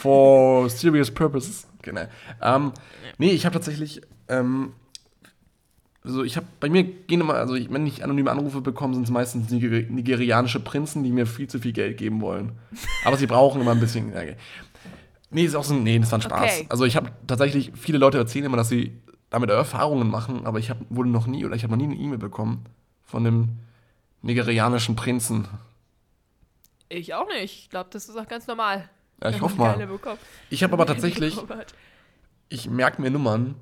[0.00, 1.66] for serious purposes?
[1.82, 2.02] Genau.
[2.40, 2.72] Ähm,
[3.18, 4.72] nee, ich habe tatsächlich, ähm,
[6.04, 9.04] also ich habe, bei mir gehen immer, also ich, wenn ich anonyme Anrufe bekomme, sind
[9.04, 12.52] es meistens Niger nigerianische Prinzen, die mir viel zu viel Geld geben wollen.
[13.04, 14.10] Aber sie brauchen immer ein bisschen.
[14.10, 14.36] Okay.
[15.30, 16.40] Nee, ist auch so, ein- nee, das war ein Spaß.
[16.42, 16.66] Okay.
[16.68, 18.92] Also ich habe tatsächlich, viele Leute erzählen immer, dass sie
[19.30, 21.94] damit Erfahrungen machen, aber ich habe wohl noch nie, oder ich habe noch nie eine
[22.00, 22.64] E-Mail bekommen
[23.04, 23.48] von einem
[24.22, 25.48] nigerianischen Prinzen.
[26.88, 27.58] Ich auch nicht.
[27.64, 28.88] Ich glaube, das ist auch ganz normal.
[29.22, 29.88] Ja, ich hoffe mal.
[30.50, 31.74] Ich habe aber tatsächlich, hat.
[32.48, 33.54] ich merke mir Nummern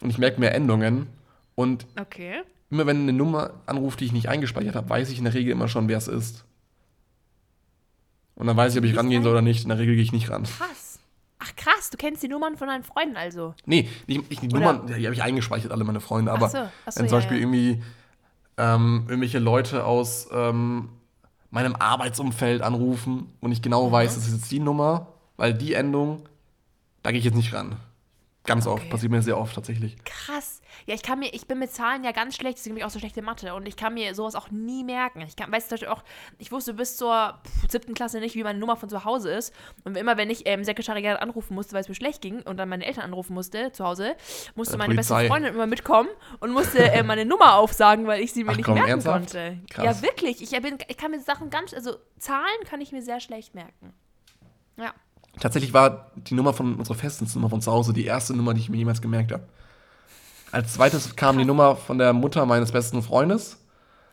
[0.00, 1.06] und ich merke mir Endungen
[1.54, 2.42] und Okay.
[2.70, 5.52] immer wenn eine Nummer anruft, die ich nicht eingespeichert habe, weiß ich in der Regel
[5.52, 6.44] immer schon, wer es ist.
[8.34, 9.64] Und dann weiß ich, ob ich rangehen soll oder nicht.
[9.64, 10.44] In der Regel gehe ich nicht ran.
[10.44, 11.00] Krass.
[11.40, 13.54] Ach krass, du kennst die Nummern von deinen Freunden also.
[13.64, 16.32] Nee, nicht, ich, die Oder- Nummern, die habe ich eingespeichert, alle meine Freunde.
[16.32, 17.42] Aber ach so, ach so, wenn zum ja, Beispiel ja.
[17.42, 17.82] irgendwie
[18.58, 20.90] ähm, irgendwelche Leute aus ähm,
[21.50, 26.22] meinem Arbeitsumfeld anrufen und ich genau weiß, das ist jetzt die Nummer, weil die Endung,
[27.02, 27.76] da gehe ich jetzt nicht ran.
[28.44, 28.90] Ganz oft, Okay.
[28.90, 29.96] passiert mir sehr oft tatsächlich.
[30.04, 30.60] Krass.
[30.88, 32.90] Ja, ich kann mir, ich bin mit Zahlen ja ganz schlecht, deswegen bin ich auch
[32.90, 35.20] so schlechte Mathe und ich kann mir sowas auch nie merken.
[35.20, 36.02] Ich kann, weißt du, auch,
[36.38, 39.52] ich wusste bis zur siebten Klasse nicht, wie meine Nummer von zu Hause ist.
[39.84, 42.70] Und immer, wenn ich ähm, Sekretariat anrufen musste, weil es mir schlecht ging und dann
[42.70, 44.16] meine Eltern anrufen musste zu Hause,
[44.54, 45.14] musste Äh, meine Polizei.
[45.16, 46.08] beste Freundin immer mitkommen
[46.40, 49.32] und musste äh, meine Nummer aufsagen, weil ich sie mir Ach nicht komm, merken ernsthaft?
[49.34, 49.58] konnte.
[49.68, 49.84] Krass.
[49.84, 50.40] Ja, wirklich.
[50.42, 53.92] Ich, bin, ich kann mir Sachen ganz, also Zahlen kann ich mir sehr schlecht merken.
[54.78, 54.94] Ja.
[55.38, 58.70] Tatsächlich war die Nummer von unserer Festnetznummer von zu Hause die erste Nummer, die ich
[58.70, 59.46] mir jemals gemerkt habe.
[60.52, 63.62] Als zweites kam die Nummer von der Mutter meines besten Freundes.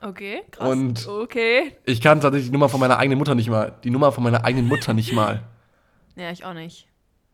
[0.01, 0.69] Okay, krass.
[0.69, 1.75] Und- okay.
[1.85, 3.73] Ich kann tatsächlich die Nummer von meiner eigenen Mutter nicht mal.
[3.83, 5.41] Die Nummer von meiner eigenen Mutter nicht mal.
[6.17, 6.87] Ja, ich auch nicht.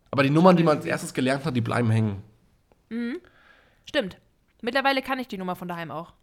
[0.09, 2.23] Aber die Nummern, die man als erstes gelernt hat, die bleiben hängen.
[3.85, 4.17] Stimmt.
[4.61, 6.13] Mittlerweile kann ich die Nummer von daheim auch.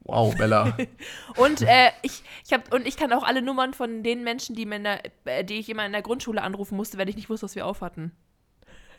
[0.00, 0.76] Wow, Bella.
[1.36, 4.66] Und äh, ich, ich hab, und ich kann auch alle Nummern von den Menschen, die,
[4.66, 7.30] mir in der, äh, die ich immer in der Grundschule anrufen musste, wenn ich nicht
[7.30, 8.12] wusste, was wir aufhatten.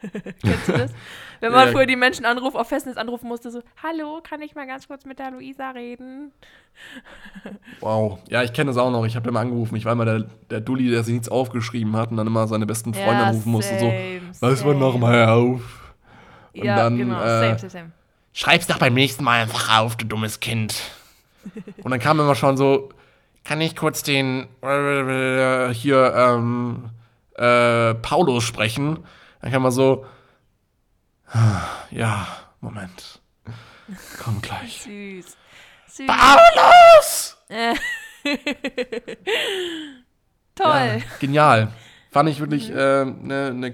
[0.43, 0.91] Kennst du das?
[1.39, 1.71] Wenn man Ja.
[1.71, 5.05] früher die Menschen anruft, auf Festnetz anrufen musste, so, hallo, kann ich mal ganz kurz
[5.05, 6.31] mit der Luisa reden?
[7.79, 8.19] Wow.
[8.29, 9.05] Ja, ich kenne das auch noch.
[9.05, 9.75] Ich habe immer angerufen.
[9.75, 12.65] Ich war immer der, der Dulli, der sich nichts aufgeschrieben hat und dann immer seine
[12.65, 13.77] besten Freunde anrufen musste.
[13.77, 13.93] So,
[14.41, 15.61] was war nochmal auf?
[16.55, 17.91] Und Ja, dann, genau, äh, same, same, same.
[18.33, 20.75] Schreib's doch beim nächsten Mal einfach auf, du dummes Kind.
[21.83, 22.89] Und dann kam immer schon so,
[23.43, 26.89] kann ich kurz den äh, hier ähm,
[27.35, 28.99] äh, Paulus sprechen?
[29.41, 30.05] Dann kann man so,
[31.91, 32.27] ja,
[32.61, 33.21] Moment.
[34.23, 34.81] Komm gleich.
[34.83, 35.37] Süß.
[35.87, 36.07] Süß.
[36.07, 37.37] Paulus!
[37.49, 37.75] Äh.
[40.55, 40.65] Toll.
[40.65, 41.71] Ja, genial.
[42.11, 43.73] Fand ich wirklich eine ne, ne,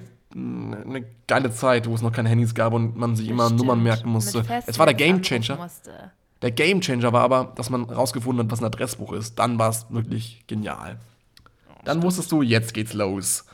[0.86, 4.10] ne geile Zeit, wo es noch keine Handys gab und man sich immer Nummern merken
[4.10, 4.44] musste.
[4.68, 5.56] Es war der Gamechanger.
[5.56, 6.12] musste.
[6.42, 9.40] Der Gamechanger war aber, dass man rausgefunden hat, was ein Adressbuch ist.
[9.40, 11.00] Dann war es wirklich genial.
[11.86, 13.46] Dann wusstest du, jetzt geht's los.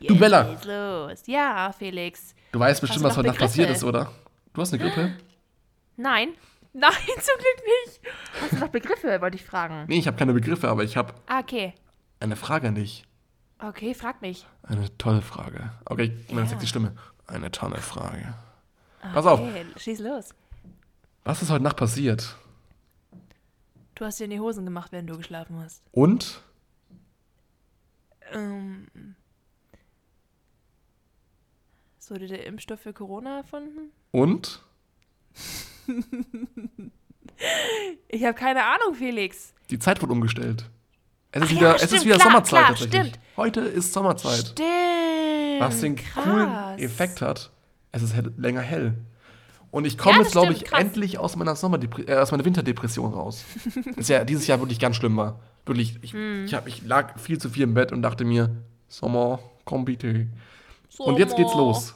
[0.00, 0.42] Du, Jetzt Bella.
[0.42, 1.26] geht's los.
[1.26, 2.34] Ja, Felix.
[2.52, 4.12] Du weißt bestimmt, du was heute Nacht passiert ist, oder?
[4.52, 5.16] Du hast eine Grippe?
[5.96, 6.30] Nein.
[6.72, 8.00] Nein, zum Glück nicht.
[8.42, 9.86] Hast du noch Begriffe, wollte ich fragen.
[9.88, 11.72] Nee, ich habe keine Begriffe, aber ich habe Ah, okay.
[12.20, 13.04] eine Frage an dich.
[13.58, 14.46] Okay, frag mich.
[14.64, 15.70] Eine tolle Frage.
[15.86, 16.94] Okay, meine sexy Stimme.
[17.26, 18.34] Eine tolle Frage.
[19.14, 20.34] Pass auf, Okay, schieß los.
[21.24, 22.36] was ist heute Nacht passiert?
[23.94, 25.82] Du hast dir in die Hosen gemacht, während du geschlafen hast.
[25.92, 26.42] Und?
[28.32, 29.14] Ähm.
[32.06, 33.90] Es wurde der Impfstoff für Corona erfunden?
[34.12, 34.62] Und?
[38.06, 39.52] Ich habe keine Ahnung, Felix.
[39.70, 40.70] Die Zeit wurde umgestellt.
[41.32, 43.00] Es ist Ach ja, wieder, es stimmt, ist wieder klar, Sommerzeit klar, tatsächlich.
[43.08, 43.18] stimmt.
[43.36, 44.38] Heute ist Sommerzeit.
[44.38, 44.68] Stimmt.
[45.58, 46.22] Was den krass.
[46.24, 47.50] coolen Effekt hat,
[47.90, 48.94] es ist hell, länger hell.
[49.72, 50.78] Und ich komme Ja, jetzt, glaube ich, krass.
[50.80, 53.44] endlich aus meiner Sommerdepre äh, aus meiner Winterdepression raus.
[53.96, 55.40] das ja dieses Jahr wirklich ganz schlimm war.
[55.66, 56.44] Wirklich, ich, Hm.
[56.44, 58.54] ich, hab, ich lag viel zu viel im Bett und dachte mir,
[58.86, 60.28] Sommer, komm bitte.
[60.98, 61.94] Und jetzt geht's los.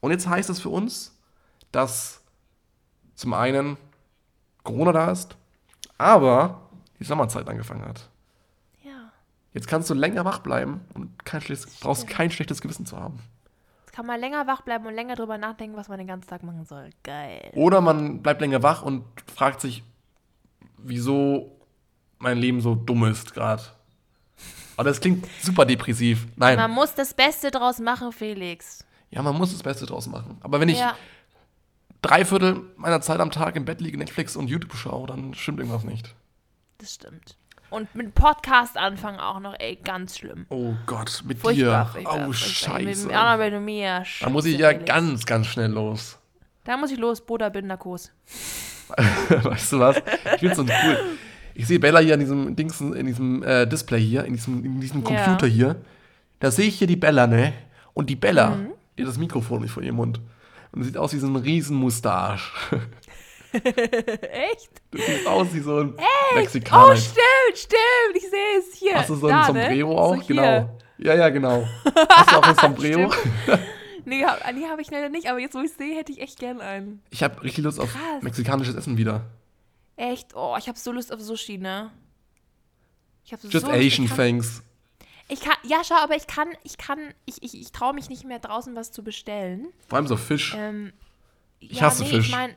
[0.00, 1.16] Und jetzt heißt es für uns,
[1.72, 2.20] dass
[3.14, 3.76] zum einen
[4.62, 5.36] Corona da ist,
[5.96, 6.60] aber
[6.98, 8.08] die Sommerzeit angefangen hat.
[8.84, 9.12] Ja.
[9.52, 13.18] Jetzt kannst du länger wach bleiben und kein schlechtes, brauchst kein schlechtes Gewissen zu haben.
[13.86, 16.42] Jetzt kann man länger wach bleiben und länger drüber nachdenken, was man den ganzen Tag
[16.42, 16.90] machen soll.
[17.02, 17.50] Geil.
[17.54, 19.82] Oder man bleibt länger wach und fragt sich,
[20.76, 21.56] wieso
[22.18, 23.62] mein Leben so dumm ist gerade.
[24.78, 26.26] Aber das klingt super depressiv.
[26.36, 28.84] Nein, Man muss das Beste draus machen, Felix.
[29.10, 30.38] ja, man muss das Beste draus machen.
[30.40, 30.96] Aber wenn ich Ja.
[32.00, 35.58] drei Viertel meiner Zeit am Tag im Bett liege, Netflix und YouTube schaue, dann stimmt
[35.58, 36.14] irgendwas nicht.
[36.78, 37.36] Das stimmt.
[37.70, 40.46] Und mit Podcast anfangen auch noch, ey, ganz schlimm.
[40.48, 41.90] Oh Gott, mit Furchtbar, dir.
[41.92, 42.78] furchtbar, oh, furchtbar.
[42.78, 43.06] scheiße.
[43.08, 44.04] Mit, mit mir.
[44.20, 44.84] Da muss ich ja Felix.
[44.86, 46.18] ganz, ganz schnell los.
[46.64, 48.12] Da muss ich los, Bruder, bin Narkos.
[48.96, 49.96] weißt du was?
[50.34, 50.98] Ich find's so cool.
[51.58, 54.80] Ich sehe Bella hier in diesem Dings, in diesem äh, Display hier, in diesem, in
[54.80, 55.06] diesem Ja.
[55.24, 55.74] Computer hier.
[56.38, 57.52] Da sehe ich hier die Bella, ne?
[57.94, 58.68] Und die Bella, Mhm.
[58.96, 60.20] die hat das Mikrofon nicht vor ihrem Mund.
[60.70, 62.52] Und sieht aus wie so ein riesen Mustache.
[63.52, 64.70] Echt?
[64.92, 66.94] Das sieht aus wie so ein Oh, Mexikaner.
[66.96, 67.18] stimmt,
[67.54, 68.14] stimmt.
[68.16, 68.94] Ich sehe es hier.
[68.94, 70.00] Hast du so ein da, Sombrero ne?
[70.00, 70.16] auch?
[70.16, 70.78] So genau.
[70.98, 71.66] Ja, ja, genau.
[72.08, 73.12] Hast du auch ein Sombrero?
[74.04, 76.38] Nee, hab, nee habe ich leider nicht, aber jetzt, wo ich sehe, hätte ich echt
[76.38, 77.02] gern einen.
[77.10, 78.22] Ich habe richtig Lust auf Krass.
[78.22, 79.22] mexikanisches Essen wieder.
[79.98, 80.34] Echt?
[80.34, 81.90] Oh, ich habe so Lust auf Sushi, ne?
[83.24, 84.62] Ich habe so Just Lust, Asian ich kann, things.
[85.28, 88.24] ich kann, Ja, schau, aber ich kann, ich kann, ich, ich, ich traue mich nicht
[88.24, 89.66] mehr draußen was zu bestellen.
[89.88, 90.54] Vor allem so Fisch.
[90.56, 90.92] Ähm,
[91.60, 92.26] Ich hasse nee, Fisch.
[92.28, 92.56] Ich mein,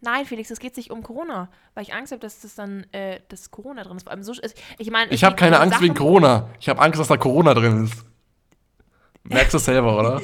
[0.00, 3.20] nein, Felix, es geht sich um Corona, weil ich Angst habe, dass das dann, äh,
[3.28, 4.04] dass Corona drin ist.
[4.04, 4.40] Vor allem Sushi.
[4.40, 6.48] ist- Ich meine, Ich habe keine Angst wegen Corona.
[6.58, 8.04] Ich habe Angst, dass da Corona drin ist.
[9.24, 10.20] Merkst du selber, oder?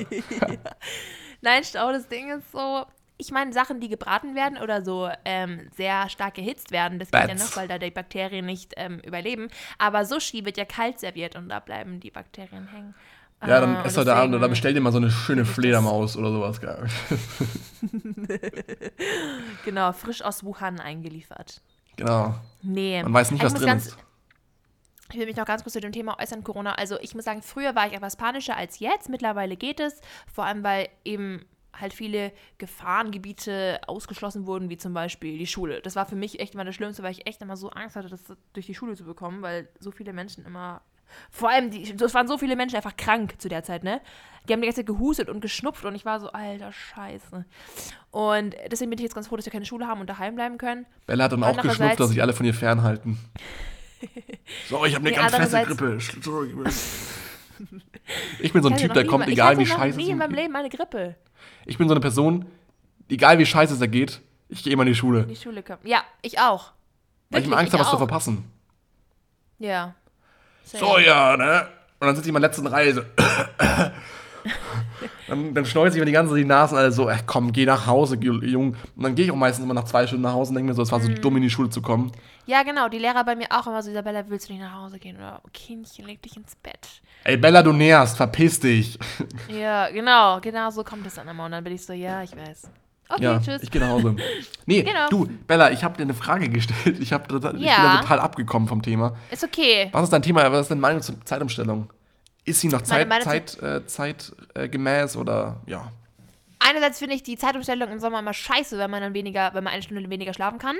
[1.40, 2.84] Nein, Stau, das Ding ist so.
[3.20, 7.20] Ich meine, Sachen, die gebraten werden oder so ähm, sehr stark erhitzt werden, das geht
[7.20, 7.50] ja Bats.
[7.50, 9.48] noch, weil da die Bakterien nicht ähm, überleben.
[9.76, 12.94] Aber Sushi wird ja kalt serviert und da bleiben die Bakterien hängen.
[13.46, 16.16] Ja, dann ist und halt da, deswegen- da bestell dir mal so eine schöne Fledermaus
[16.16, 16.60] oder sowas.
[19.64, 21.60] Genau, frisch aus Wuhan eingeliefert.
[21.96, 22.34] genau.
[22.62, 23.02] Nee.
[23.02, 23.96] Man weiß nicht, Ich was drin ist.
[25.12, 26.74] Ich will mich noch ganz kurz zu dem Thema äußern, Corona.
[26.74, 29.08] Also ich muss sagen, früher war ich etwas panischer als jetzt.
[29.08, 30.00] Mittlerweile geht es.
[30.32, 31.46] Vor allem, weil eben
[31.80, 35.80] halt viele Gefahrengebiete ausgeschlossen wurden, wie zum Beispiel die Schule.
[35.80, 38.08] Das war für mich echt immer das Schlimmste, weil ich echt immer so Angst hatte,
[38.08, 38.22] das
[38.52, 40.82] durch die Schule zu bekommen, weil so viele Menschen immer.
[41.30, 44.02] Vor allem, die, es waren so viele Menschen einfach krank zu der Zeit, ne?
[44.46, 47.46] Die haben die ganze Zeit gehustet und geschnupft und ich war so, alter Scheiße.
[48.10, 50.58] Und deswegen bin ich jetzt ganz froh, dass wir keine Schule haben und daheim bleiben
[50.58, 50.84] können.
[51.06, 53.18] Bella hat dann auch geschnupft, dass sich alle von ihr fernhalten.
[54.68, 55.98] So, ich habe eine ganz feste Grippe.
[58.40, 60.18] Ich bin so ein Ich Typ, der kommt, egal wie ich scheiße noch nie in
[60.18, 61.14] meinem es Leben eine Grippe.
[61.66, 62.46] Ich bin so eine Person,
[63.08, 65.20] egal wie scheiße es da geht, ich gehe immer in die Schule.
[65.22, 65.80] in die Schule kommen.
[65.84, 66.72] Ja, ich auch.
[67.30, 68.44] Weil ich immer Angst habe, was zu verpassen.
[69.58, 69.94] Ja.
[70.64, 71.66] So, ja, ne?
[72.00, 73.02] Und dann sitze ich in meiner letzten Reihe so.
[75.28, 77.86] dann, dann schneuze ich mir die ganze die Nasen alle so, ey, komm, geh nach
[77.86, 78.76] Hause, Jung.
[78.96, 80.74] Und dann gehe ich auch meistens immer nach zwei Stunden nach Hause und denke mir
[80.74, 81.20] so, es war so Mhm.
[81.20, 82.12] dumm, in die Schule zu kommen.
[82.48, 82.88] Ja, genau.
[82.88, 85.16] Die Lehrer bei mir auch immer so, Isabella, willst du nicht nach Hause gehen?
[85.18, 86.88] Oder, oh, Kindchen, leg dich ins Bett.
[87.24, 88.98] Ey, Bella, du nährst, verpiss dich.
[89.48, 90.40] Ja, genau.
[90.40, 91.44] Genau so kommt es dann immer.
[91.44, 92.70] Und dann bin ich so, ja, ich weiß.
[93.10, 93.62] Okay, ja, tschüss.
[93.62, 94.16] ich gehe nach Hause.
[94.66, 95.08] Nee, Genau.
[95.10, 96.98] du, Bella, ich habe dir eine Frage gestellt.
[97.00, 97.96] Ich, hab, ich bin Ja.
[97.96, 99.14] da total abgekommen vom Thema.
[99.30, 99.90] Ist okay.
[99.92, 100.50] Was ist dein Thema?
[100.50, 101.90] Was ist deine Meinung zur Zeitumstellung?
[102.46, 105.92] Ist sie noch zeit, zeit, äh, zeitgemäß oder ja?
[106.60, 109.72] Einerseits finde ich die Zeitumstellung im Sommer immer scheiße, wenn man dann weniger, wenn man
[109.74, 110.76] eine Stunde weniger schlafen kann.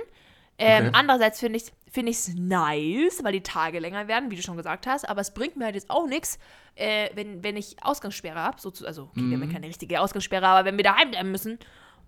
[0.59, 0.91] Ähm, Okay.
[0.95, 4.57] Andererseits finde ich es find ich's nice, weil die Tage länger werden, wie du schon
[4.57, 5.09] gesagt hast.
[5.09, 6.39] Aber es bringt mir halt jetzt auch nichts,
[6.75, 8.61] äh, wenn, wenn ich Ausgangssperre habe.
[8.61, 11.59] So also, okay, wir haben ja keine richtige Ausgangssperre, aber wenn wir daheim bleiben müssen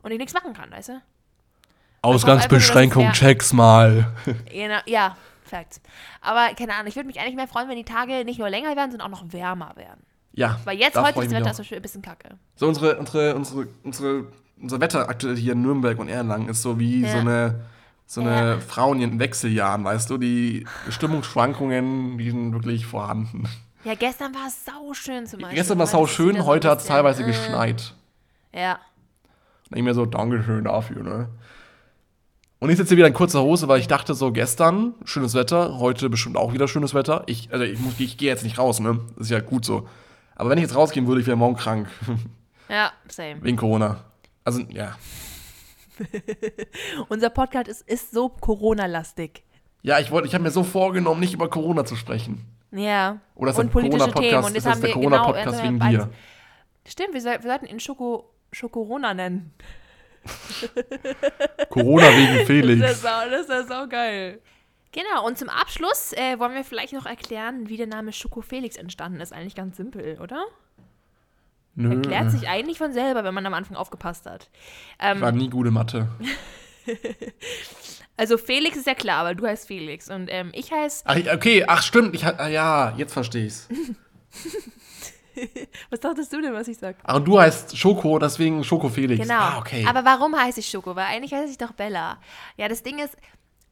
[0.02, 1.02] und ich nichts machen kann, weißt du?
[2.02, 4.12] Ausgangsbeschränkung, einfach check's mal.
[4.50, 5.80] Genau, ja, Facts.
[6.20, 8.74] Aber keine Ahnung, ich würde mich eigentlich mehr freuen, wenn die Tage nicht nur länger
[8.76, 10.02] werden, sondern auch noch wärmer werden.
[10.32, 10.60] Ja.
[10.64, 12.38] Weil jetzt, heute, ist das Wetter zum Beispiel ein bisschen kacke.
[12.54, 14.26] So unsere, unsere, unsere, unsere,
[14.60, 17.12] unser Wetter aktuell hier in Nürnberg und Erlangen ist so wie Ja.
[17.12, 17.60] so eine,
[18.12, 18.58] so eine Ja.
[18.60, 20.18] Frau in ihren Wechseljahren, weißt du?
[20.18, 23.44] Die Stimmungsschwankungen, die sind wirklich vorhanden.
[23.84, 25.56] Ja, gestern war es sauschön zum Beispiel.
[25.56, 27.94] Gestern war es Heute sau ist schön, wieder so heute hat es teilweise äh, geschneit.
[28.52, 28.78] Ja.
[29.70, 31.28] Und ich mir so, Dankeschön dafür, ne?
[32.58, 36.10] Und ich sitze wieder in kurzer Hose, weil ich dachte so, gestern schönes Wetter, heute
[36.10, 37.22] bestimmt auch wieder schönes Wetter.
[37.26, 38.98] Ich, also ich, muss- ich gehe jetzt nicht raus, ne?
[39.16, 39.88] Das ist ja gut so.
[40.34, 41.88] Aber wenn ich jetzt rausgehen würde, ich wäre morgen krank.
[42.68, 43.36] Ja, same.
[43.42, 44.00] Wegen Corona.
[44.44, 44.96] Also, ja.
[47.08, 49.42] Unser Podcast ist, ist so Corona-lastig.
[49.82, 52.44] Ja, ich wollte, ich habe mir so vorgenommen, nicht über Corona zu sprechen.
[52.72, 53.20] Ja.
[53.34, 54.44] Oder ist und politische Themen.
[54.44, 56.10] Und jetzt ist das haben der wir Corona-Podcast genau, wegen beides- dir?
[56.86, 59.52] Stimmt, wir, soll, wir sollten ihn Schoko, Schokorona nennen.
[61.70, 62.80] Corona wegen Das Felix.
[62.90, 64.40] ist ja sau, das ist ja sau geil.
[64.92, 68.76] Genau, und zum Abschluss äh, wollen wir vielleicht noch erklären, wie der Name Schoko Felix
[68.76, 69.32] entstanden ist.
[69.32, 70.44] Eigentlich ganz simpel, oder?
[71.74, 74.50] Nö, Erklärt sich eigentlich von selber, wenn man am Anfang aufgepasst hat.
[74.98, 76.08] ich war nie gute Mathe.
[78.16, 81.32] Also Felix ist ja klar, weil du heißt Felix und ähm, ich heiße, Ach, ich-
[81.32, 83.66] okay, ach stimmt, ich, ah, ja, jetzt verstehe ich's.
[85.90, 86.96] was dachtest du denn, was ich sag?
[87.02, 89.22] Ach, und du heißt Schoko, deswegen Schoko Felix.
[89.26, 89.40] Genau.
[89.40, 89.86] Ah, okay.
[89.88, 90.94] Aber warum heiße ich Schoko?
[90.96, 92.18] Weil eigentlich heiße ich doch Bella.
[92.58, 93.16] Ja, das Ding ist,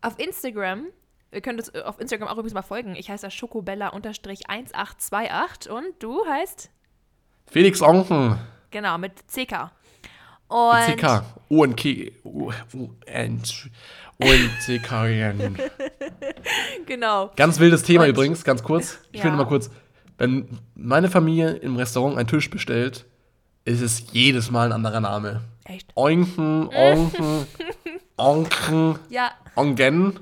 [0.00, 0.86] auf Instagram,
[1.30, 2.96] ihr könnt uns äh, auf Instagram auch übrigens mal folgen.
[2.96, 6.70] Ich heiße da Schokobella-1828 und du heißt,
[7.50, 8.38] Felix Onken.
[8.70, 9.70] genau, mit CK.
[10.48, 11.22] Und CK.
[11.50, 12.12] O und K.
[12.24, 13.70] O und
[14.20, 14.90] und CK.
[16.86, 17.30] genau.
[17.36, 18.98] Ganz wildes Thema Und- übrigens, ganz kurz.
[19.12, 19.24] Ich Ja.
[19.24, 19.70] will nur mal kurz.
[20.16, 23.04] Wenn meine Familie im Restaurant einen Tisch bestellt,
[23.64, 25.42] ist es jedes Mal ein anderer Name.
[25.64, 25.90] Echt?
[25.94, 27.46] Oinken, Onken,
[28.16, 30.18] Onken, Ja, Ongen,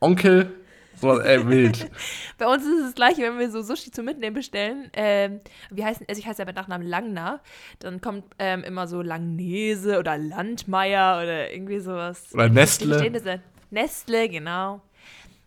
[0.00, 0.52] Onkel.
[1.00, 1.90] So, äh, wild.
[2.38, 4.90] bei uns ist es das gleiche, wenn wir so Sushi zum Mitnehmen bestellen.
[4.94, 5.40] Ähm,
[5.70, 7.40] wie heißen, also ich heiße ja mit Nachnamen Langner.
[7.80, 12.32] Dann kommt ähm, immer so Langnese oder Landmeier oder irgendwie sowas.
[12.32, 13.42] Oder Nestle.
[13.70, 14.80] Nestle, genau.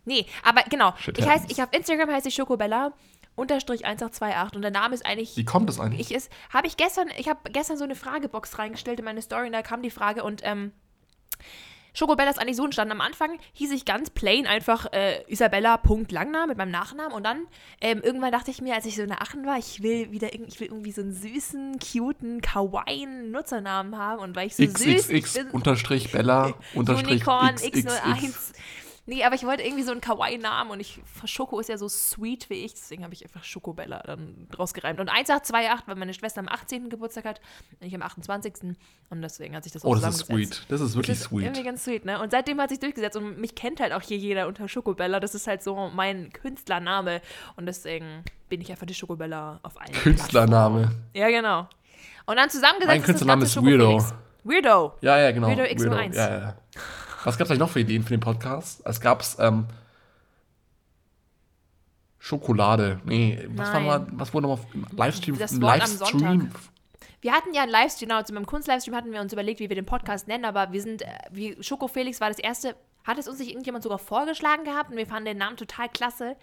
[0.05, 0.93] Nee, aber genau.
[0.97, 2.93] Shit ich heiße, ich auf Instagram heiße ich Schokobella
[3.35, 6.11] unterstrich 1828 und der Name ist eigentlich Wie kommt das eigentlich?
[6.11, 9.47] ich ist, habe ich gestern, ich habe gestern so eine Fragebox reingestellt in meine Story
[9.47, 10.73] und da kam die Frage und ähm,
[11.93, 12.91] Schokobella ist eigentlich so entstanden.
[12.91, 17.47] Am Anfang hieß ich ganz plain einfach äh, Isabella.Langner mit meinem Nachnamen und dann
[17.81, 20.33] ähm, irgendwann dachte ich mir, als ich so in der Achten war, ich will wieder
[20.33, 25.07] ich will irgendwie so einen süßen, cuten, kawaii Nutzernamen haben und weil ich so süß
[25.07, 27.87] XXX bin, unterstrich Bella unterstrich Unicorn XXX.
[27.87, 28.53] X01.
[29.09, 32.47] Nee, aber ich wollte irgendwie so einen Kawaii-Namen und ich, Schoko ist ja so sweet
[32.51, 34.99] wie ich, deswegen habe ich einfach Schokobella dann draus gereimt.
[34.99, 36.89] Und 1828, weil meine Schwester am 18.
[36.89, 37.41] Geburtstag hat
[37.81, 38.75] und ich am 28.
[39.09, 40.63] Und deswegen hat sich das so Oh, das ist sweet.
[40.69, 41.43] Das ist wirklich Das ist sweet.
[41.43, 42.21] irgendwie ganz sweet, ne?
[42.21, 45.19] Und seitdem hat sich durchgesetzt und mich kennt halt auch hier jeder unter Schokobella.
[45.19, 47.21] Das ist halt so mein Künstlername
[47.55, 50.81] und deswegen bin ich einfach die Schokobella auf allen Künstlername.
[50.81, 51.09] Plattformen.
[51.15, 51.67] Ja, genau.
[52.27, 54.05] Und dann zusammengesetzt Mein ist Künstlername ganze ist Weirdo.
[54.43, 54.93] Weirdo.
[55.01, 55.47] Ja, ja, genau.
[55.47, 56.15] Weirdo X01.
[56.15, 56.55] Ja, ja.
[57.23, 58.81] Was gab es eigentlich noch für Ideen für den Podcast?
[58.85, 59.65] Es gab ähm,
[62.17, 62.99] Schokolade.
[63.05, 65.37] Nee, was war mal, was wurde noch im Livestream?
[65.37, 66.19] Das im Wort am Livestream?
[66.19, 66.59] Sonntag.
[67.21, 69.75] Wir hatten ja einen Livestream, genau, zu meinem Kunstlivestream hatten wir uns überlegt, wie wir
[69.75, 73.27] den Podcast nennen, aber wir sind, äh, wie Schoko Felix war das erste, hat es
[73.27, 76.37] uns nicht irgendjemand sogar vorgeschlagen gehabt und wir fanden den Namen total klasse.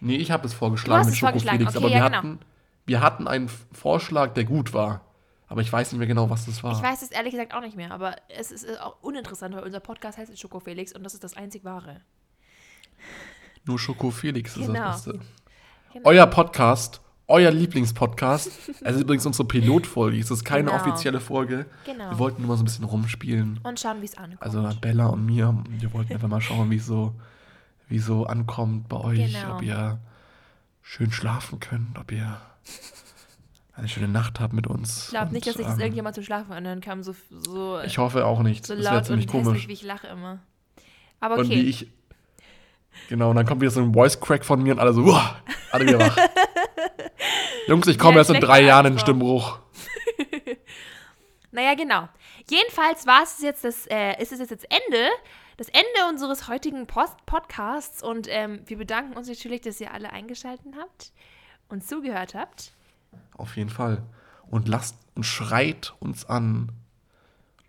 [0.00, 1.98] Nee, ich habe es Du vorgeschlagen hast mit es Schoko vorgeschlagen, Felix, okay, aber wir
[1.98, 2.18] ja, genau.
[2.18, 2.38] hatten
[2.86, 5.00] wir hatten einen Vorschlag, der gut war,
[5.52, 6.72] aber ich weiß nicht mehr genau, was das war.
[6.74, 9.62] Ich weiß es ehrlich gesagt auch nicht mehr, aber es ist äh, auch uninteressant, weil
[9.62, 12.00] unser Podcast heißt Schoko Felix und das ist das einzig wahre.
[13.66, 14.80] Nur Schoko Felix ist Genau.
[14.92, 15.20] das Beste.
[15.92, 16.08] Genau.
[16.08, 18.48] Euer Podcast, euer Lieblingspodcast.
[18.80, 20.18] Es ist übrigens unsere Pilotfolge.
[20.18, 20.80] Es ist keine Genau.
[20.82, 21.66] offizielle Folge.
[21.84, 22.10] Genau.
[22.10, 23.60] Wir wollten nur mal so ein bisschen rumspielen.
[23.62, 24.42] Und schauen, wie es ankommt.
[24.42, 25.54] Also Bella und mir.
[25.68, 27.14] Wir wollten einfach mal schauen, wie so,
[27.88, 29.32] wie so ankommt bei euch.
[29.34, 29.56] Genau.
[29.56, 30.00] Ob ihr
[30.80, 32.40] schön schlafen könnt, ob ihr
[33.74, 35.04] eine schöne Nacht habt mit uns.
[35.04, 37.14] ich glaube nicht, dass Und, sich das ähm, irgendjemand zum Schlafen und dann kam so,
[37.30, 38.66] so, Ich hoffe auch nicht.
[38.66, 39.68] so das laut und ziemlich hässlich, komisch.
[39.68, 40.40] wie ich lache immer.
[41.20, 41.68] Aber Und wie okay.
[41.68, 41.86] ich.
[43.08, 45.36] Genau, und dann kommt wieder so ein Voice Crack von mir und alle so, uah,
[45.70, 46.16] alle wieder wach.
[47.66, 48.98] Jungs, ich komme Ja, erst in drei Jahren in den.
[48.98, 49.58] Stimmbruch.
[51.54, 52.08] Naja, genau.
[52.48, 55.06] Jedenfalls war es jetzt das, äh, ist es jetzt das Ende,
[55.58, 60.10] das Ende unseres heutigen Post Podcasts und ähm, wir bedanken uns natürlich, dass ihr alle
[60.14, 61.12] eingeschaltet habt
[61.68, 62.72] und zugehört habt.
[63.36, 64.02] Auf jeden Fall.
[64.50, 66.72] Und lasst und schreit uns an,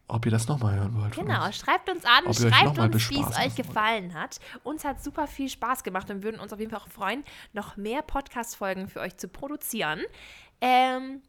[0.07, 1.15] ob ihr das nochmal hören wollt.
[1.15, 1.57] Genau, uns.
[1.57, 4.39] schreibt uns an, Ob schreibt uns, wie es euch gefallen hat.
[4.63, 7.23] Uns hat super viel Spaß gemacht und würden uns auf jeden Fall auch freuen,
[7.53, 10.01] noch mehr Podcast-Folgen für euch zu produzieren.
[10.61, 11.21] Ähm,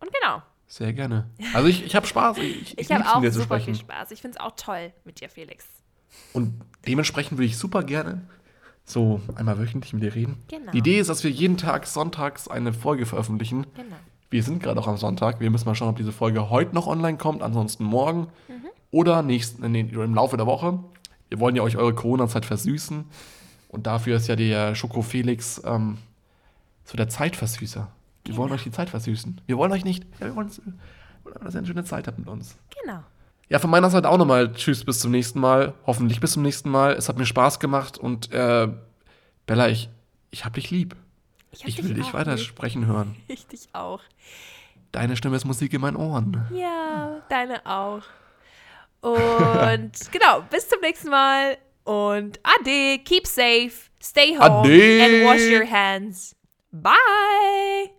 [0.00, 1.30] und genau, Sehr gerne.
[1.54, 2.38] Also ich, ich habe Spaß.
[2.38, 4.10] Ich, ich lieb's, habe auch super viel Spaß.
[4.10, 5.66] Ich finde es auch toll mit dir, Felix.
[6.32, 8.22] Und dementsprechend würde ich super gerne
[8.84, 10.36] so einmal wöchentlich mit dir reden.
[10.48, 10.72] Genau.
[10.72, 13.66] Die Idee ist, dass wir jeden Tag sonntags eine Folge veröffentlichen.
[13.74, 13.96] Genau.
[14.30, 15.40] Wir sind gerade auch am Sonntag.
[15.40, 18.66] Wir müssen mal schauen, ob diese Folge heute noch online kommt, ansonsten morgen Mhm.
[18.90, 20.78] oder nächsten, nee, im Laufe der Woche.
[21.28, 23.04] Wir wollen ja euch eure Corona-Zeit versüßen.
[23.68, 25.98] Und dafür ist ja der Schoko Felix ähm,
[26.84, 27.88] so der Zeitversüßer.
[28.24, 29.40] Wir wollen euch die Zeit versüßen.
[29.46, 30.50] Wir wollen euch nicht, ja, wir wollen,
[31.22, 32.56] wollen, dass ihr eine schöne Zeit habt mit uns.
[32.82, 33.00] Genau.
[33.50, 35.74] Ja, von meiner Seite auch nochmal Tschüss, bis zum nächsten Mal.
[35.86, 36.92] Hoffentlich bis zum nächsten Mal.
[36.92, 38.68] Es hat mir Spaß gemacht und äh,
[39.46, 39.90] Bella, ich,
[40.30, 40.94] ich hab dich lieb.
[41.50, 42.44] Ich, Ich will dich weiter lieb.
[42.46, 43.16] sprechen hören.
[43.28, 44.00] Ich dich auch.
[44.92, 46.46] Deine Stimme ist Musik in meinen Ohren.
[46.54, 48.02] Ja, deine auch.
[49.00, 51.58] Und genau, bis zum nächsten Mal.
[51.84, 55.02] Und ade, keep safe, stay home Ade.
[55.02, 56.36] and wash your hands.
[56.70, 57.90] Bye.